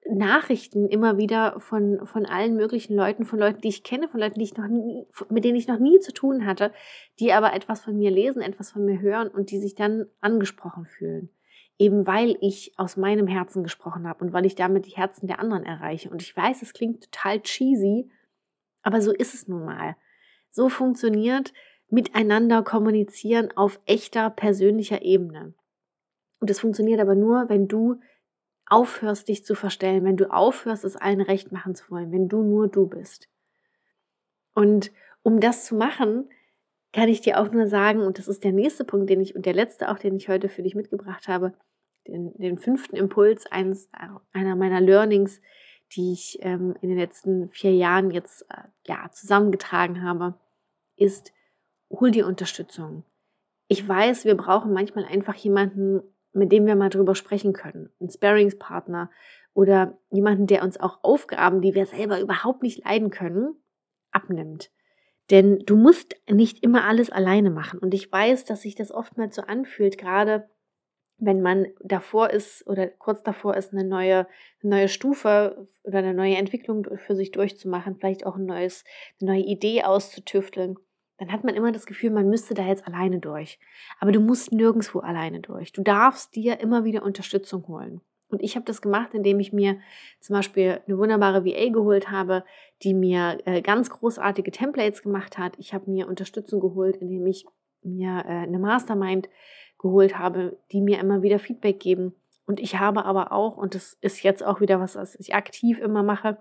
Nachrichten 0.08 0.88
immer 0.88 1.18
wieder 1.18 1.58
von, 1.58 2.06
von 2.06 2.26
allen 2.26 2.56
möglichen 2.56 2.94
Leuten, 2.94 3.24
von 3.24 3.38
Leuten, 3.38 3.60
die 3.60 3.68
ich 3.68 3.82
kenne, 3.82 4.08
von 4.08 4.20
Leuten, 4.20 4.38
die 4.38 4.44
ich 4.44 4.56
noch 4.56 4.68
nie, 4.68 5.06
mit 5.30 5.44
denen 5.44 5.56
ich 5.56 5.68
noch 5.68 5.78
nie 5.78 5.98
zu 6.00 6.12
tun 6.12 6.46
hatte, 6.46 6.72
die 7.18 7.32
aber 7.32 7.54
etwas 7.54 7.80
von 7.80 7.96
mir 7.96 8.10
lesen, 8.10 8.42
etwas 8.42 8.70
von 8.70 8.84
mir 8.84 9.00
hören 9.00 9.28
und 9.28 9.50
die 9.50 9.58
sich 9.58 9.74
dann 9.74 10.06
angesprochen 10.20 10.86
fühlen. 10.86 11.30
Eben 11.78 12.06
weil 12.06 12.36
ich 12.40 12.72
aus 12.76 12.96
meinem 12.96 13.26
Herzen 13.26 13.62
gesprochen 13.62 14.08
habe 14.08 14.24
und 14.24 14.32
weil 14.32 14.46
ich 14.46 14.54
damit 14.54 14.86
die 14.86 14.96
Herzen 14.96 15.26
der 15.26 15.40
anderen 15.40 15.64
erreiche. 15.64 16.08
Und 16.08 16.22
ich 16.22 16.34
weiß, 16.36 16.62
es 16.62 16.72
klingt 16.72 17.10
total 17.10 17.40
cheesy, 17.40 18.10
aber 18.82 19.02
so 19.02 19.12
ist 19.12 19.34
es 19.34 19.48
nun 19.48 19.64
mal. 19.64 19.96
So 20.50 20.68
funktioniert 20.68 21.52
miteinander 21.88 22.62
kommunizieren 22.62 23.50
auf 23.56 23.80
echter 23.86 24.30
persönlicher 24.30 25.02
Ebene. 25.02 25.54
Und 26.40 26.50
es 26.50 26.60
funktioniert 26.60 27.00
aber 27.00 27.14
nur, 27.14 27.48
wenn 27.48 27.68
du 27.68 28.00
aufhörst, 28.66 29.28
dich 29.28 29.44
zu 29.44 29.54
verstellen, 29.54 30.04
wenn 30.04 30.16
du 30.16 30.32
aufhörst, 30.32 30.84
es 30.84 30.96
allen 30.96 31.20
recht 31.20 31.52
machen 31.52 31.74
zu 31.74 31.90
wollen, 31.90 32.12
wenn 32.12 32.28
du 32.28 32.42
nur 32.42 32.68
du 32.68 32.86
bist. 32.86 33.28
Und 34.54 34.90
um 35.22 35.40
das 35.40 35.64
zu 35.64 35.74
machen, 35.74 36.28
kann 36.92 37.08
ich 37.08 37.20
dir 37.20 37.40
auch 37.40 37.50
nur 37.50 37.66
sagen, 37.66 38.00
und 38.00 38.18
das 38.18 38.28
ist 38.28 38.42
der 38.42 38.52
nächste 38.52 38.84
Punkt, 38.84 39.10
den 39.10 39.20
ich, 39.20 39.36
und 39.36 39.46
der 39.46 39.54
letzte 39.54 39.90
auch, 39.90 39.98
den 39.98 40.16
ich 40.16 40.28
heute 40.28 40.48
für 40.48 40.62
dich 40.62 40.74
mitgebracht 40.74 41.28
habe, 41.28 41.52
den, 42.06 42.32
den 42.38 42.58
fünften 42.58 42.96
Impuls 42.96 43.46
eines, 43.46 43.88
einer 44.32 44.56
meiner 44.56 44.80
Learnings, 44.80 45.40
die 45.92 46.12
ich 46.12 46.38
ähm, 46.40 46.74
in 46.80 46.88
den 46.88 46.98
letzten 46.98 47.48
vier 47.50 47.74
Jahren 47.74 48.10
jetzt 48.10 48.42
äh, 48.50 48.62
ja, 48.86 49.10
zusammengetragen 49.12 50.02
habe, 50.02 50.34
ist, 50.96 51.32
hol 51.90 52.10
dir 52.10 52.26
Unterstützung. 52.26 53.04
Ich 53.68 53.86
weiß, 53.86 54.24
wir 54.24 54.36
brauchen 54.36 54.72
manchmal 54.72 55.04
einfach 55.04 55.34
jemanden, 55.34 56.02
mit 56.36 56.52
dem 56.52 56.66
wir 56.66 56.76
mal 56.76 56.90
drüber 56.90 57.14
sprechen 57.14 57.52
können. 57.52 57.90
Ein 58.00 58.10
Sparingspartner 58.10 59.10
oder 59.54 59.98
jemanden, 60.10 60.46
der 60.46 60.62
uns 60.62 60.78
auch 60.78 61.02
Aufgaben, 61.02 61.62
die 61.62 61.74
wir 61.74 61.86
selber 61.86 62.20
überhaupt 62.20 62.62
nicht 62.62 62.84
leiden 62.84 63.10
können, 63.10 63.54
abnimmt. 64.10 64.70
Denn 65.30 65.58
du 65.60 65.76
musst 65.76 66.14
nicht 66.30 66.62
immer 66.62 66.84
alles 66.84 67.10
alleine 67.10 67.50
machen. 67.50 67.80
Und 67.80 67.94
ich 67.94 68.12
weiß, 68.12 68.44
dass 68.44 68.62
sich 68.62 68.74
das 68.74 68.92
oftmals 68.92 69.34
so 69.34 69.42
anfühlt, 69.42 69.98
gerade 69.98 70.48
wenn 71.18 71.40
man 71.40 71.66
davor 71.80 72.30
ist 72.30 72.66
oder 72.66 72.86
kurz 72.88 73.22
davor 73.22 73.56
ist, 73.56 73.72
eine 73.72 73.84
neue, 73.84 74.26
eine 74.62 74.70
neue 74.70 74.88
Stufe 74.88 75.66
oder 75.82 75.98
eine 75.98 76.14
neue 76.14 76.36
Entwicklung 76.36 76.86
für 76.98 77.16
sich 77.16 77.32
durchzumachen, 77.32 77.96
vielleicht 77.96 78.26
auch 78.26 78.36
ein 78.36 78.44
neues, 78.44 78.84
eine 79.20 79.32
neue 79.32 79.44
Idee 79.44 79.82
auszutüfteln, 79.82 80.76
dann 81.18 81.32
hat 81.32 81.44
man 81.44 81.54
immer 81.54 81.72
das 81.72 81.86
Gefühl, 81.86 82.10
man 82.10 82.28
müsste 82.28 82.54
da 82.54 82.66
jetzt 82.66 82.86
alleine 82.86 83.18
durch. 83.20 83.58
Aber 84.00 84.12
du 84.12 84.20
musst 84.20 84.52
nirgendwo 84.52 85.00
alleine 85.00 85.40
durch. 85.40 85.72
Du 85.72 85.82
darfst 85.82 86.34
dir 86.34 86.60
immer 86.60 86.84
wieder 86.84 87.02
Unterstützung 87.02 87.66
holen. 87.68 88.00
Und 88.28 88.42
ich 88.42 88.56
habe 88.56 88.66
das 88.66 88.82
gemacht, 88.82 89.14
indem 89.14 89.38
ich 89.38 89.52
mir 89.52 89.78
zum 90.20 90.34
Beispiel 90.34 90.80
eine 90.86 90.98
wunderbare 90.98 91.44
VA 91.44 91.68
geholt 91.68 92.10
habe, 92.10 92.44
die 92.82 92.92
mir 92.92 93.38
äh, 93.44 93.62
ganz 93.62 93.88
großartige 93.88 94.50
Templates 94.50 95.02
gemacht 95.02 95.38
hat. 95.38 95.54
Ich 95.58 95.72
habe 95.72 95.90
mir 95.90 96.08
Unterstützung 96.08 96.60
geholt, 96.60 96.96
indem 96.96 97.26
ich 97.26 97.46
mir 97.82 98.24
äh, 98.26 98.42
eine 98.42 98.58
Mastermind 98.58 99.28
geholt 99.78 100.18
habe, 100.18 100.58
die 100.72 100.80
mir 100.80 100.98
immer 100.98 101.22
wieder 101.22 101.38
Feedback 101.38 101.78
geben. 101.78 102.14
Und 102.46 102.60
ich 102.60 102.78
habe 102.78 103.04
aber 103.04 103.32
auch, 103.32 103.56
und 103.56 103.74
das 103.74 103.96
ist 104.00 104.22
jetzt 104.22 104.44
auch 104.44 104.60
wieder 104.60 104.80
was, 104.80 104.96
was 104.96 105.14
ich 105.16 105.34
aktiv 105.34 105.78
immer 105.78 106.02
mache, 106.02 106.38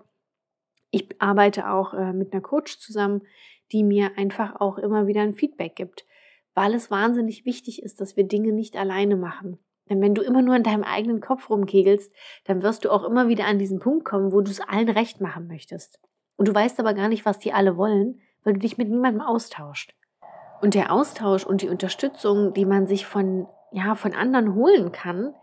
ich 0.90 1.20
arbeite 1.20 1.70
auch 1.70 1.94
äh, 1.94 2.12
mit 2.12 2.32
einer 2.32 2.42
Coach 2.42 2.78
zusammen, 2.78 3.22
die 3.72 3.84
mir 3.84 4.12
einfach 4.16 4.60
auch 4.60 4.78
immer 4.78 5.06
wieder 5.06 5.22
ein 5.22 5.34
Feedback 5.34 5.76
gibt, 5.76 6.06
weil 6.54 6.74
es 6.74 6.90
wahnsinnig 6.90 7.44
wichtig 7.44 7.82
ist, 7.82 8.00
dass 8.00 8.16
wir 8.16 8.24
Dinge 8.24 8.52
nicht 8.52 8.76
alleine 8.76 9.16
machen. 9.16 9.58
Denn 9.88 10.00
wenn 10.00 10.14
du 10.14 10.22
immer 10.22 10.42
nur 10.42 10.56
in 10.56 10.62
deinem 10.62 10.82
eigenen 10.82 11.20
Kopf 11.20 11.48
rumkegelst, 11.48 12.12
dann 12.44 12.62
wirst 12.62 12.84
du 12.84 12.90
auch 12.90 13.04
immer 13.04 13.28
wieder 13.28 13.46
an 13.46 13.58
diesen 13.58 13.78
Punkt 13.78 14.04
kommen, 14.04 14.32
wo 14.32 14.40
du 14.40 14.50
es 14.50 14.60
allen 14.60 14.88
recht 14.88 15.20
machen 15.20 15.46
möchtest. 15.46 16.00
Und 16.36 16.48
du 16.48 16.54
weißt 16.54 16.80
aber 16.80 16.94
gar 16.94 17.08
nicht, 17.08 17.24
was 17.24 17.38
die 17.38 17.52
alle 17.52 17.76
wollen, 17.76 18.20
weil 18.42 18.54
du 18.54 18.58
dich 18.58 18.78
mit 18.78 18.88
niemandem 18.88 19.22
austauscht. 19.22 19.94
Und 20.60 20.74
der 20.74 20.92
Austausch 20.92 21.44
und 21.44 21.62
die 21.62 21.68
Unterstützung, 21.68 22.52
die 22.54 22.64
man 22.64 22.86
sich 22.86 23.06
von, 23.06 23.46
ja, 23.70 23.94
von 23.94 24.14
anderen 24.14 24.54
holen 24.54 24.92
kann, 24.92 25.34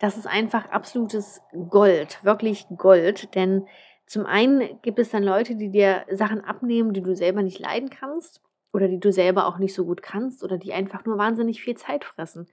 das 0.00 0.16
ist 0.16 0.26
einfach 0.26 0.70
absolutes 0.70 1.40
Gold, 1.68 2.22
wirklich 2.22 2.66
Gold. 2.76 3.34
Denn 3.34 3.66
zum 4.08 4.24
einen 4.24 4.80
gibt 4.80 4.98
es 4.98 5.10
dann 5.10 5.22
Leute, 5.22 5.54
die 5.54 5.70
dir 5.70 6.06
Sachen 6.10 6.42
abnehmen, 6.42 6.94
die 6.94 7.02
du 7.02 7.14
selber 7.14 7.42
nicht 7.42 7.58
leiden 7.58 7.90
kannst 7.90 8.40
oder 8.72 8.88
die 8.88 8.98
du 8.98 9.12
selber 9.12 9.46
auch 9.46 9.58
nicht 9.58 9.74
so 9.74 9.84
gut 9.84 10.00
kannst 10.00 10.42
oder 10.42 10.56
die 10.56 10.72
einfach 10.72 11.04
nur 11.04 11.18
wahnsinnig 11.18 11.60
viel 11.60 11.76
Zeit 11.76 12.04
fressen. 12.04 12.48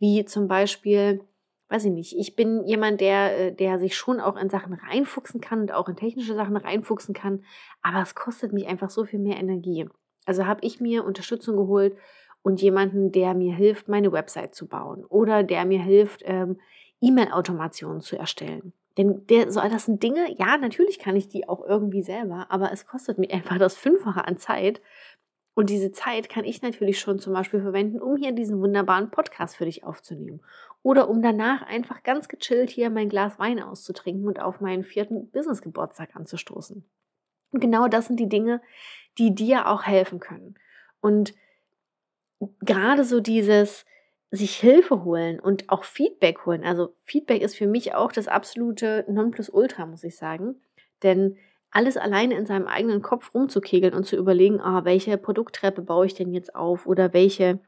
Wie 0.00 0.24
zum 0.24 0.48
Beispiel, 0.48 1.22
weiß 1.68 1.84
ich 1.84 1.92
nicht, 1.92 2.16
ich 2.18 2.34
bin 2.34 2.64
jemand, 2.64 3.00
der, 3.00 3.38
äh, 3.38 3.52
der 3.54 3.78
sich 3.78 3.96
schon 3.96 4.18
auch 4.18 4.36
in 4.36 4.50
Sachen 4.50 4.74
reinfuchsen 4.74 5.40
kann 5.40 5.60
und 5.60 5.72
auch 5.72 5.88
in 5.88 5.94
technische 5.94 6.34
Sachen 6.34 6.56
reinfuchsen 6.56 7.14
kann, 7.14 7.44
aber 7.82 8.02
es 8.02 8.16
kostet 8.16 8.52
mich 8.52 8.66
einfach 8.66 8.90
so 8.90 9.04
viel 9.04 9.20
mehr 9.20 9.36
Energie. 9.36 9.88
Also 10.24 10.44
habe 10.44 10.66
ich 10.66 10.80
mir 10.80 11.04
Unterstützung 11.04 11.56
geholt 11.56 11.96
und 12.42 12.60
jemanden, 12.60 13.12
der 13.12 13.34
mir 13.34 13.54
hilft, 13.54 13.86
meine 13.86 14.10
Website 14.10 14.56
zu 14.56 14.66
bauen 14.66 15.04
oder 15.04 15.44
der 15.44 15.66
mir 15.66 15.80
hilft, 15.80 16.22
ähm, 16.24 16.58
E-Mail-Automationen 17.00 18.00
zu 18.00 18.18
erstellen. 18.18 18.72
Denn 18.96 19.26
der, 19.26 19.50
so, 19.50 19.60
das 19.60 19.84
sind 19.84 20.02
Dinge, 20.02 20.34
ja, 20.38 20.56
natürlich 20.56 20.98
kann 20.98 21.16
ich 21.16 21.28
die 21.28 21.48
auch 21.48 21.64
irgendwie 21.64 22.02
selber, 22.02 22.46
aber 22.50 22.72
es 22.72 22.86
kostet 22.86 23.18
mir 23.18 23.30
einfach 23.32 23.58
das 23.58 23.76
Fünffache 23.76 24.26
an 24.26 24.38
Zeit. 24.38 24.80
Und 25.54 25.70
diese 25.70 25.92
Zeit 25.92 26.28
kann 26.28 26.44
ich 26.44 26.62
natürlich 26.62 26.98
schon 26.98 27.18
zum 27.18 27.32
Beispiel 27.32 27.60
verwenden, 27.60 28.00
um 28.00 28.16
hier 28.16 28.32
diesen 28.32 28.60
wunderbaren 28.60 29.10
Podcast 29.10 29.56
für 29.56 29.64
dich 29.64 29.84
aufzunehmen. 29.84 30.40
Oder 30.82 31.08
um 31.08 31.22
danach 31.22 31.62
einfach 31.62 32.02
ganz 32.02 32.28
gechillt 32.28 32.70
hier 32.70 32.90
mein 32.90 33.08
Glas 33.08 33.38
Wein 33.38 33.62
auszutrinken 33.62 34.28
und 34.28 34.40
auf 34.40 34.60
meinen 34.60 34.84
vierten 34.84 35.30
Business-Geburtstag 35.30 36.14
anzustoßen. 36.14 36.84
Und 37.52 37.60
genau 37.60 37.88
das 37.88 38.06
sind 38.06 38.20
die 38.20 38.28
Dinge, 38.28 38.60
die 39.18 39.34
dir 39.34 39.68
auch 39.68 39.84
helfen 39.84 40.20
können. 40.20 40.56
Und 41.00 41.34
gerade 42.60 43.04
so 43.04 43.20
dieses 43.20 43.84
sich 44.30 44.56
Hilfe 44.56 45.04
holen 45.04 45.40
und 45.40 45.70
auch 45.70 45.84
Feedback 45.84 46.46
holen. 46.46 46.64
Also 46.64 46.94
Feedback 47.02 47.42
ist 47.42 47.56
für 47.56 47.66
mich 47.66 47.94
auch 47.94 48.12
das 48.12 48.28
absolute 48.28 49.04
Nonplusultra, 49.08 49.86
muss 49.86 50.04
ich 50.04 50.16
sagen. 50.16 50.60
Denn 51.02 51.36
alles 51.70 51.96
alleine 51.96 52.34
in 52.34 52.46
seinem 52.46 52.66
eigenen 52.66 53.02
Kopf 53.02 53.34
rumzukegeln 53.34 53.94
und 53.94 54.04
zu 54.04 54.16
überlegen, 54.16 54.60
ah, 54.60 54.84
welche 54.84 55.18
Produkttreppe 55.18 55.82
baue 55.82 56.06
ich 56.06 56.14
denn 56.14 56.32
jetzt 56.32 56.54
auf 56.54 56.86
oder 56.86 57.12
welche 57.12 57.60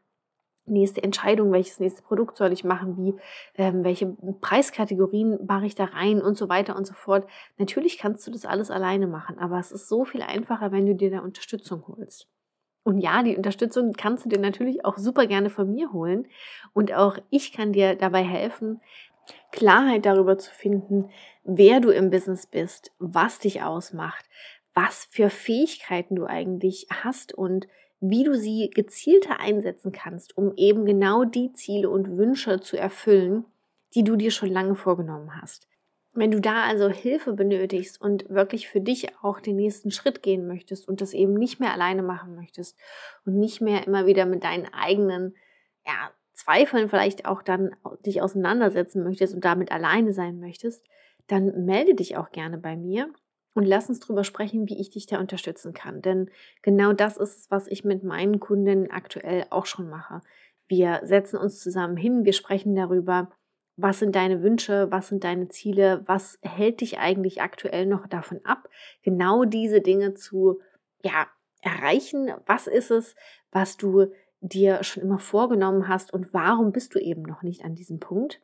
nächste 0.66 1.02
Entscheidung, 1.02 1.52
welches 1.52 1.80
nächste 1.80 2.02
Produkt 2.02 2.36
soll 2.36 2.52
ich 2.52 2.64
machen, 2.64 2.96
wie, 2.96 3.14
ähm, 3.54 3.84
welche 3.84 4.06
Preiskategorien 4.40 5.38
mache 5.46 5.66
ich 5.66 5.74
da 5.74 5.84
rein 5.84 6.20
und 6.20 6.36
so 6.36 6.48
weiter 6.48 6.76
und 6.76 6.86
so 6.86 6.94
fort. 6.94 7.28
Natürlich 7.56 7.98
kannst 7.98 8.26
du 8.26 8.30
das 8.30 8.44
alles 8.44 8.70
alleine 8.70 9.06
machen, 9.06 9.38
aber 9.38 9.58
es 9.58 9.72
ist 9.72 9.88
so 9.88 10.04
viel 10.04 10.22
einfacher, 10.22 10.72
wenn 10.72 10.86
du 10.86 10.94
dir 10.94 11.10
da 11.10 11.20
Unterstützung 11.20 11.84
holst. 11.88 12.28
Und 12.82 12.98
ja, 12.98 13.22
die 13.22 13.36
Unterstützung 13.36 13.92
kannst 13.92 14.24
du 14.24 14.28
dir 14.28 14.38
natürlich 14.38 14.84
auch 14.84 14.96
super 14.96 15.26
gerne 15.26 15.50
von 15.50 15.70
mir 15.70 15.92
holen. 15.92 16.26
Und 16.72 16.92
auch 16.94 17.18
ich 17.30 17.52
kann 17.52 17.72
dir 17.72 17.94
dabei 17.94 18.22
helfen, 18.22 18.80
Klarheit 19.52 20.06
darüber 20.06 20.38
zu 20.38 20.50
finden, 20.50 21.10
wer 21.44 21.80
du 21.80 21.90
im 21.90 22.10
Business 22.10 22.46
bist, 22.46 22.92
was 22.98 23.38
dich 23.38 23.62
ausmacht, 23.62 24.24
was 24.74 25.06
für 25.10 25.28
Fähigkeiten 25.28 26.16
du 26.16 26.24
eigentlich 26.24 26.86
hast 26.90 27.34
und 27.34 27.66
wie 28.00 28.24
du 28.24 28.34
sie 28.34 28.70
gezielter 28.72 29.40
einsetzen 29.40 29.92
kannst, 29.92 30.36
um 30.36 30.52
eben 30.56 30.84
genau 30.84 31.24
die 31.24 31.52
Ziele 31.52 31.90
und 31.90 32.16
Wünsche 32.16 32.60
zu 32.60 32.76
erfüllen, 32.76 33.44
die 33.94 34.04
du 34.04 34.16
dir 34.16 34.30
schon 34.30 34.50
lange 34.50 34.76
vorgenommen 34.76 35.40
hast. 35.40 35.67
Wenn 36.14 36.30
du 36.30 36.40
da 36.40 36.64
also 36.64 36.88
Hilfe 36.88 37.34
benötigst 37.34 38.00
und 38.00 38.28
wirklich 38.28 38.68
für 38.68 38.80
dich 38.80 39.08
auch 39.22 39.40
den 39.40 39.56
nächsten 39.56 39.90
Schritt 39.90 40.22
gehen 40.22 40.46
möchtest 40.48 40.88
und 40.88 41.00
das 41.00 41.12
eben 41.12 41.34
nicht 41.34 41.60
mehr 41.60 41.72
alleine 41.72 42.02
machen 42.02 42.34
möchtest 42.34 42.78
und 43.24 43.38
nicht 43.38 43.60
mehr 43.60 43.86
immer 43.86 44.06
wieder 44.06 44.26
mit 44.26 44.42
deinen 44.42 44.66
eigenen 44.72 45.36
ja, 45.86 46.10
Zweifeln 46.32 46.88
vielleicht 46.88 47.26
auch 47.26 47.42
dann 47.42 47.74
dich 48.06 48.22
auseinandersetzen 48.22 49.02
möchtest 49.02 49.34
und 49.34 49.44
damit 49.44 49.70
alleine 49.70 50.12
sein 50.12 50.38
möchtest, 50.38 50.86
dann 51.26 51.64
melde 51.64 51.94
dich 51.94 52.16
auch 52.16 52.30
gerne 52.30 52.58
bei 52.58 52.76
mir 52.76 53.12
und 53.54 53.64
lass 53.64 53.88
uns 53.88 54.00
darüber 54.00 54.24
sprechen, 54.24 54.68
wie 54.68 54.80
ich 54.80 54.90
dich 54.90 55.06
da 55.06 55.18
unterstützen 55.18 55.72
kann. 55.72 56.00
Denn 56.00 56.30
genau 56.62 56.92
das 56.92 57.16
ist 57.16 57.50
was 57.50 57.66
ich 57.66 57.84
mit 57.84 58.04
meinen 58.04 58.38
Kunden 58.40 58.90
aktuell 58.90 59.46
auch 59.50 59.66
schon 59.66 59.88
mache. 59.90 60.22
Wir 60.68 61.00
setzen 61.02 61.38
uns 61.38 61.60
zusammen 61.60 61.96
hin, 61.96 62.24
wir 62.24 62.34
sprechen 62.34 62.76
darüber, 62.76 63.30
was 63.80 64.00
sind 64.00 64.16
deine 64.16 64.42
Wünsche, 64.42 64.90
was 64.90 65.08
sind 65.08 65.22
deine 65.22 65.48
Ziele, 65.48 66.02
was 66.06 66.38
hält 66.42 66.80
dich 66.80 66.98
eigentlich 66.98 67.40
aktuell 67.40 67.86
noch 67.86 68.08
davon 68.08 68.40
ab, 68.44 68.68
genau 69.02 69.44
diese 69.44 69.80
Dinge 69.80 70.14
zu 70.14 70.60
ja, 71.04 71.28
erreichen. 71.62 72.32
Was 72.44 72.66
ist 72.66 72.90
es, 72.90 73.14
was 73.52 73.76
du 73.76 74.08
dir 74.40 74.82
schon 74.82 75.04
immer 75.04 75.20
vorgenommen 75.20 75.86
hast 75.86 76.12
und 76.12 76.34
warum 76.34 76.72
bist 76.72 76.96
du 76.96 76.98
eben 76.98 77.22
noch 77.22 77.42
nicht 77.42 77.64
an 77.64 77.76
diesem 77.76 78.00
Punkt? 78.00 78.40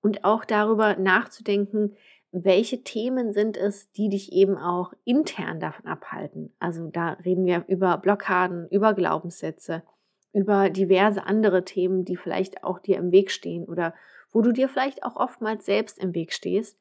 Und 0.00 0.24
auch 0.24 0.44
darüber 0.44 0.96
nachzudenken, 0.96 1.94
welche 2.32 2.82
Themen 2.82 3.32
sind 3.32 3.56
es, 3.56 3.92
die 3.92 4.08
dich 4.08 4.32
eben 4.32 4.56
auch 4.56 4.92
intern 5.04 5.60
davon 5.60 5.86
abhalten? 5.86 6.52
Also 6.58 6.88
da 6.88 7.12
reden 7.24 7.46
wir 7.46 7.64
über 7.68 7.98
Blockaden, 7.98 8.66
über 8.70 8.94
Glaubenssätze, 8.94 9.84
über 10.32 10.70
diverse 10.70 11.24
andere 11.24 11.64
Themen, 11.64 12.04
die 12.04 12.16
vielleicht 12.16 12.64
auch 12.64 12.80
dir 12.80 12.96
im 12.96 13.12
Weg 13.12 13.30
stehen 13.30 13.64
oder 13.64 13.94
wo 14.32 14.42
du 14.42 14.52
dir 14.52 14.68
vielleicht 14.68 15.02
auch 15.02 15.16
oftmals 15.16 15.64
selbst 15.64 15.98
im 15.98 16.14
Weg 16.14 16.32
stehst 16.32 16.78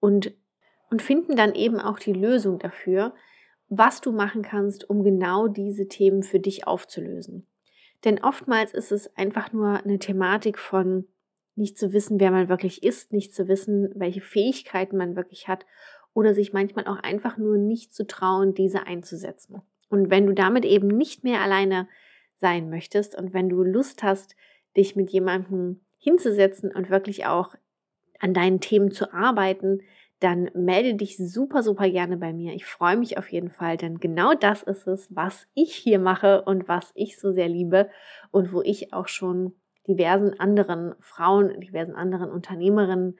und, 0.00 0.34
und 0.90 1.02
finden 1.02 1.36
dann 1.36 1.54
eben 1.54 1.80
auch 1.80 1.98
die 1.98 2.12
Lösung 2.12 2.58
dafür, 2.58 3.14
was 3.68 4.00
du 4.00 4.12
machen 4.12 4.42
kannst, 4.42 4.88
um 4.88 5.02
genau 5.02 5.48
diese 5.48 5.88
Themen 5.88 6.22
für 6.22 6.40
dich 6.40 6.66
aufzulösen. 6.66 7.46
Denn 8.04 8.22
oftmals 8.22 8.74
ist 8.74 8.92
es 8.92 9.16
einfach 9.16 9.52
nur 9.52 9.82
eine 9.82 9.98
Thematik 9.98 10.58
von 10.58 11.06
nicht 11.56 11.78
zu 11.78 11.92
wissen, 11.92 12.20
wer 12.20 12.30
man 12.30 12.48
wirklich 12.48 12.82
ist, 12.82 13.12
nicht 13.12 13.34
zu 13.34 13.48
wissen, 13.48 13.90
welche 13.94 14.20
Fähigkeiten 14.20 14.96
man 14.96 15.16
wirklich 15.16 15.48
hat 15.48 15.64
oder 16.12 16.34
sich 16.34 16.52
manchmal 16.52 16.86
auch 16.86 16.98
einfach 16.98 17.36
nur 17.38 17.56
nicht 17.56 17.94
zu 17.94 18.06
trauen, 18.06 18.54
diese 18.54 18.86
einzusetzen. 18.86 19.62
Und 19.88 20.10
wenn 20.10 20.26
du 20.26 20.34
damit 20.34 20.64
eben 20.64 20.88
nicht 20.88 21.24
mehr 21.24 21.40
alleine 21.40 21.88
sein 22.36 22.70
möchtest 22.70 23.16
und 23.16 23.32
wenn 23.32 23.48
du 23.48 23.62
Lust 23.62 24.02
hast, 24.02 24.34
dich 24.76 24.96
mit 24.96 25.10
jemandem 25.10 25.80
hinzusetzen 26.04 26.70
und 26.70 26.90
wirklich 26.90 27.26
auch 27.26 27.54
an 28.20 28.34
deinen 28.34 28.60
Themen 28.60 28.90
zu 28.90 29.12
arbeiten, 29.12 29.80
dann 30.20 30.50
melde 30.54 30.94
dich 30.94 31.16
super, 31.16 31.62
super 31.62 31.88
gerne 31.90 32.16
bei 32.16 32.32
mir. 32.32 32.54
Ich 32.54 32.66
freue 32.66 32.96
mich 32.96 33.18
auf 33.18 33.32
jeden 33.32 33.50
Fall, 33.50 33.76
denn 33.76 33.98
genau 33.98 34.34
das 34.34 34.62
ist 34.62 34.86
es, 34.86 35.08
was 35.14 35.46
ich 35.54 35.74
hier 35.74 35.98
mache 35.98 36.42
und 36.42 36.68
was 36.68 36.92
ich 36.94 37.18
so 37.18 37.32
sehr 37.32 37.48
liebe 37.48 37.90
und 38.30 38.52
wo 38.52 38.62
ich 38.62 38.92
auch 38.92 39.08
schon 39.08 39.54
diversen 39.88 40.38
anderen 40.38 40.94
Frauen, 41.00 41.60
diversen 41.60 41.94
anderen 41.94 42.30
Unternehmerinnen 42.30 43.18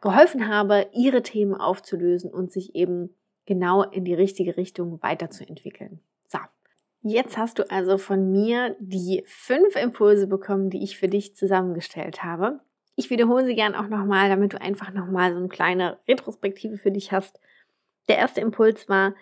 geholfen 0.00 0.48
habe, 0.48 0.86
ihre 0.92 1.22
Themen 1.22 1.54
aufzulösen 1.54 2.30
und 2.30 2.52
sich 2.52 2.74
eben 2.74 3.14
genau 3.46 3.82
in 3.82 4.04
die 4.04 4.14
richtige 4.14 4.56
Richtung 4.56 5.02
weiterzuentwickeln. 5.02 6.00
Jetzt 7.08 7.38
hast 7.38 7.60
du 7.60 7.70
also 7.70 7.98
von 7.98 8.32
mir 8.32 8.74
die 8.80 9.22
fünf 9.28 9.76
Impulse 9.76 10.26
bekommen, 10.26 10.70
die 10.70 10.82
ich 10.82 10.98
für 10.98 11.06
dich 11.06 11.36
zusammengestellt 11.36 12.24
habe. 12.24 12.58
Ich 12.96 13.10
wiederhole 13.10 13.46
sie 13.46 13.54
gern 13.54 13.76
auch 13.76 13.86
nochmal, 13.86 14.28
damit 14.28 14.54
du 14.54 14.60
einfach 14.60 14.92
nochmal 14.92 15.30
so 15.30 15.38
eine 15.38 15.46
kleine 15.46 15.98
Retrospektive 16.08 16.78
für 16.78 16.90
dich 16.90 17.12
hast. 17.12 17.38
Der 18.08 18.18
erste 18.18 18.40
Impuls 18.40 18.88
war, 18.88 19.14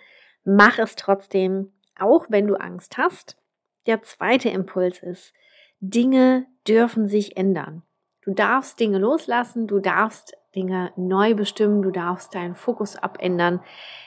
mach 0.45 0.79
es 0.79 0.97
trotzdem, 0.97 1.73
auch 1.99 2.25
wenn 2.31 2.47
du 2.47 2.55
Angst 2.55 2.97
hast. 2.97 3.37
Der 3.85 4.01
zweite 4.01 4.49
Impuls 4.49 5.03
ist, 5.03 5.35
Dinge 5.81 6.47
dürfen 6.67 7.07
sich 7.07 7.37
ändern. 7.37 7.83
Du 8.23 8.33
darfst 8.33 8.81
Dinge 8.81 8.97
loslassen, 8.97 9.67
du 9.67 9.81
darfst 9.81 10.39
Dinge 10.55 10.91
neu 10.97 11.35
bestimmen, 11.35 11.83
du 11.83 11.91
darfst 11.91 12.35
deinen 12.35 12.55
Fokus 12.55 12.97
abändern. 12.97 13.61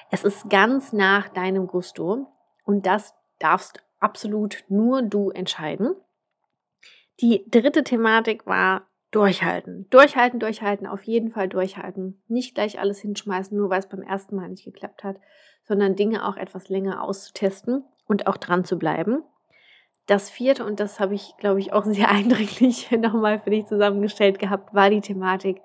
Es 0.10 0.24
ist 0.24 0.50
ganz 0.50 0.94
nach 0.94 1.30
deinem 1.30 1.68
Gusto 1.68 2.26
und 2.64 2.88
das 2.88 3.14
darfst 3.40 3.84
absolut 4.00 4.64
nur 4.70 5.02
du 5.02 5.30
entscheiden. 5.30 5.96
Die 7.20 7.44
dritte 7.50 7.84
Thematik 7.84 8.46
war 8.46 8.88
durchhalten. 9.12 9.88
Durchhalten, 9.90 10.40
durchhalten, 10.40 10.86
auf 10.86 11.04
jeden 11.04 11.32
Fall 11.32 11.48
durchhalten. 11.48 12.22
Nicht 12.28 12.56
gleich 12.56 12.80
alles 12.80 13.00
hinschmeißen, 13.00 13.58
nur 13.58 13.70
weil 13.70 13.80
es 13.80 13.90
beim 13.90 14.02
ersten 14.02 14.36
Mal 14.36 14.50
nicht 14.50 14.66
geklappt 14.66 15.04
hat, 15.04 15.18
sondern 15.64 15.96
Dinge 15.96 16.28
auch 16.28 16.38
etwas 16.38 16.70
länger 16.70 17.02
auszutesten 17.02 17.84
und 18.06 18.28
auch 18.28 18.38
dran 18.38 18.66
zu 18.66 18.78
bleiben. 18.78 19.24
Das 20.06 20.30
vierte, 20.30 20.66
und 20.66 20.80
das 20.80 21.00
habe 21.00 21.16
ich, 21.16 21.36
glaube 21.38 21.60
ich, 21.60 21.74
auch 21.74 21.86
sehr 21.86 22.10
eindringlich 22.12 22.92
nochmal 22.92 23.40
für 23.40 23.50
dich 23.50 23.66
zusammengestellt 23.66 24.40
gehabt, 24.40 24.74
war 24.74 24.90
die 24.90 25.02
Thematik, 25.02 25.62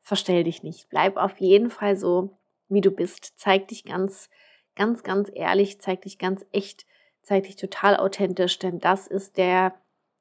verstell 0.00 0.44
dich 0.44 0.62
nicht. 0.62 0.88
Bleib 0.90 1.16
auf 1.16 1.38
jeden 1.38 1.70
Fall 1.70 1.96
so, 1.96 2.38
wie 2.68 2.80
du 2.80 2.90
bist. 2.90 3.38
Zeig 3.38 3.68
dich 3.68 3.84
ganz, 3.84 4.30
ganz, 4.74 5.02
ganz 5.02 5.30
ehrlich, 5.32 5.80
zeig 5.80 6.02
dich 6.02 6.18
ganz 6.18 6.44
echt, 6.52 6.86
zeig 7.26 7.42
dich 7.42 7.56
total 7.56 7.96
authentisch, 7.96 8.60
denn 8.60 8.78
das 8.78 9.08
ist 9.08 9.36
der, 9.36 9.74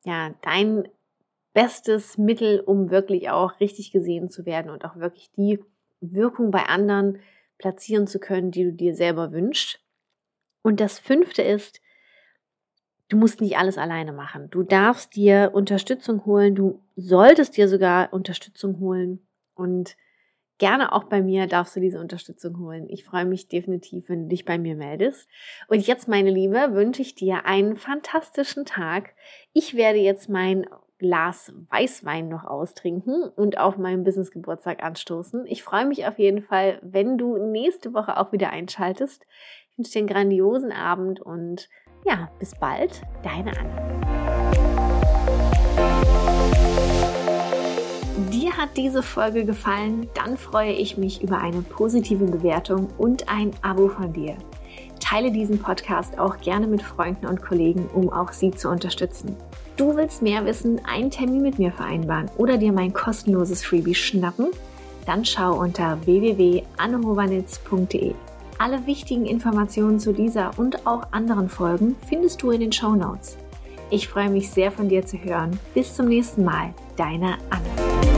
ja, 0.06 0.34
dein 0.42 0.88
bestes 1.54 2.18
Mittel, 2.18 2.60
um 2.60 2.90
wirklich 2.90 3.30
auch 3.30 3.60
richtig 3.60 3.92
gesehen 3.92 4.28
zu 4.28 4.48
werden 4.48 4.72
und 4.72 4.84
auch 4.84 4.96
wirklich 4.96 5.32
die 5.38 5.64
Wirkung 6.02 6.50
bei 6.50 6.64
anderen 6.64 7.20
platzieren 7.60 8.08
zu 8.08 8.20
können, 8.20 8.50
die 8.50 8.64
du 8.64 8.74
dir 8.74 8.96
selber 8.96 9.32
wünschst. 9.32 9.80
Und 10.64 10.80
das 10.80 10.98
fünfte 10.98 11.44
ist, 11.44 11.80
du 13.10 13.18
musst 13.18 13.40
nicht 13.40 13.58
alles 13.58 13.78
alleine 13.78 14.12
machen. 14.12 14.50
Du 14.50 14.64
darfst 14.64 15.16
dir 15.16 15.52
Unterstützung 15.54 16.26
holen, 16.26 16.56
du 16.56 16.82
solltest 16.96 17.56
dir 17.56 17.70
sogar 17.70 18.12
Unterstützung 18.14 18.80
holen 18.80 19.28
und 19.54 19.96
gerne 20.58 20.94
auch 20.94 21.06
bei 21.06 21.22
mir 21.22 21.48
darfst 21.48 21.76
du 21.76 21.80
diese 21.80 22.00
Unterstützung 22.00 22.60
holen. 22.60 22.88
Ich 22.90 23.04
freue 23.04 23.26
mich 23.26 23.48
definitiv, 23.48 24.10
wenn 24.10 24.24
du 24.24 24.30
dich 24.30 24.46
bei 24.46 24.58
mir 24.58 24.76
meldest. 24.76 25.28
Und 25.68 25.86
jetzt, 25.86 26.08
meine 26.08 26.32
Liebe, 26.32 26.74
wünsche 26.74 27.02
ich 27.02 27.16
dir 27.16 27.46
einen 27.46 27.76
fantastischen 27.76 28.66
Tag. 28.66 29.14
Ich 29.54 29.76
werde 29.76 30.00
jetzt 30.00 30.30
mein 30.30 30.66
Glas 30.98 31.52
Weißwein 31.70 32.30
noch 32.30 32.46
austrinken 32.46 33.24
und 33.36 33.58
auf 33.58 33.78
meinen 33.78 34.06
Business-Geburtstag 34.06 34.82
anstoßen. 34.82 35.46
Ich 35.46 35.62
freue 35.62 35.86
mich 35.86 36.08
auf 36.08 36.18
jeden 36.20 36.42
Fall, 36.42 36.80
wenn 36.82 37.18
du 37.18 37.38
nächste 37.38 37.94
Woche 37.94 38.18
auch 38.18 38.32
wieder 38.32 38.50
einschaltest. 38.52 39.26
Ich 39.72 39.78
wünsche 39.78 39.92
dir 39.92 40.00
einen 40.00 40.08
grandiosen 40.08 40.72
Abend 40.72 41.20
und 41.20 41.70
ja, 42.06 42.30
bis 42.40 42.56
bald, 42.58 43.02
deine 43.24 43.52
Anna. 43.58 44.15
Hat 48.58 48.78
diese 48.78 49.04
Folge 49.04 49.44
gefallen, 49.44 50.08
dann 50.14 50.38
freue 50.38 50.72
ich 50.72 50.98
mich 50.98 51.22
über 51.22 51.40
eine 51.40 51.62
positive 51.62 52.24
Bewertung 52.26 52.88
und 52.98 53.28
ein 53.28 53.52
Abo 53.62 53.90
von 53.90 54.14
dir. 54.14 54.38
Teile 55.02 55.32
diesen 55.32 55.60
Podcast 55.60 56.18
auch 56.18 56.40
gerne 56.40 56.66
mit 56.66 56.82
Freunden 56.82 57.26
und 57.26 57.42
Kollegen, 57.42 57.90
um 57.94 58.10
auch 58.12 58.32
sie 58.32 58.52
zu 58.52 58.70
unterstützen. 58.70 59.36
Du 59.76 59.98
willst 59.98 60.22
mehr 60.22 60.46
wissen, 60.46 60.80
einen 60.86 61.12
Termin 61.12 61.42
mit 61.42 61.60
mir 61.60 61.74
vereinbaren 61.74 62.32
oder 62.38 62.58
dir 62.58 62.72
mein 62.72 62.94
kostenloses 62.94 63.66
Freebie 63.66 63.94
schnappen? 63.94 64.48
Dann 65.06 65.26
schau 65.26 65.60
unter 65.60 65.98
www.annehovanitz.de. 66.06 68.14
Alle 68.58 68.88
wichtigen 68.88 69.26
Informationen 69.26 70.00
zu 70.00 70.14
dieser 70.14 70.58
und 70.58 70.88
auch 70.88 71.12
anderen 71.12 71.50
Folgen 71.50 71.98
findest 72.08 72.42
du 72.42 72.52
in 72.52 72.62
den 72.62 72.72
Show 72.72 72.96
Notes. 72.96 73.36
Ich 73.90 74.08
freue 74.08 74.30
mich 74.30 74.50
sehr 74.50 74.72
von 74.72 74.88
dir 74.88 75.06
zu 75.06 75.18
hören. 75.18 75.60
Bis 75.74 75.94
zum 75.94 76.08
nächsten 76.08 76.46
Mal, 76.46 76.74
deine 76.96 77.38
Anne. 77.50 78.15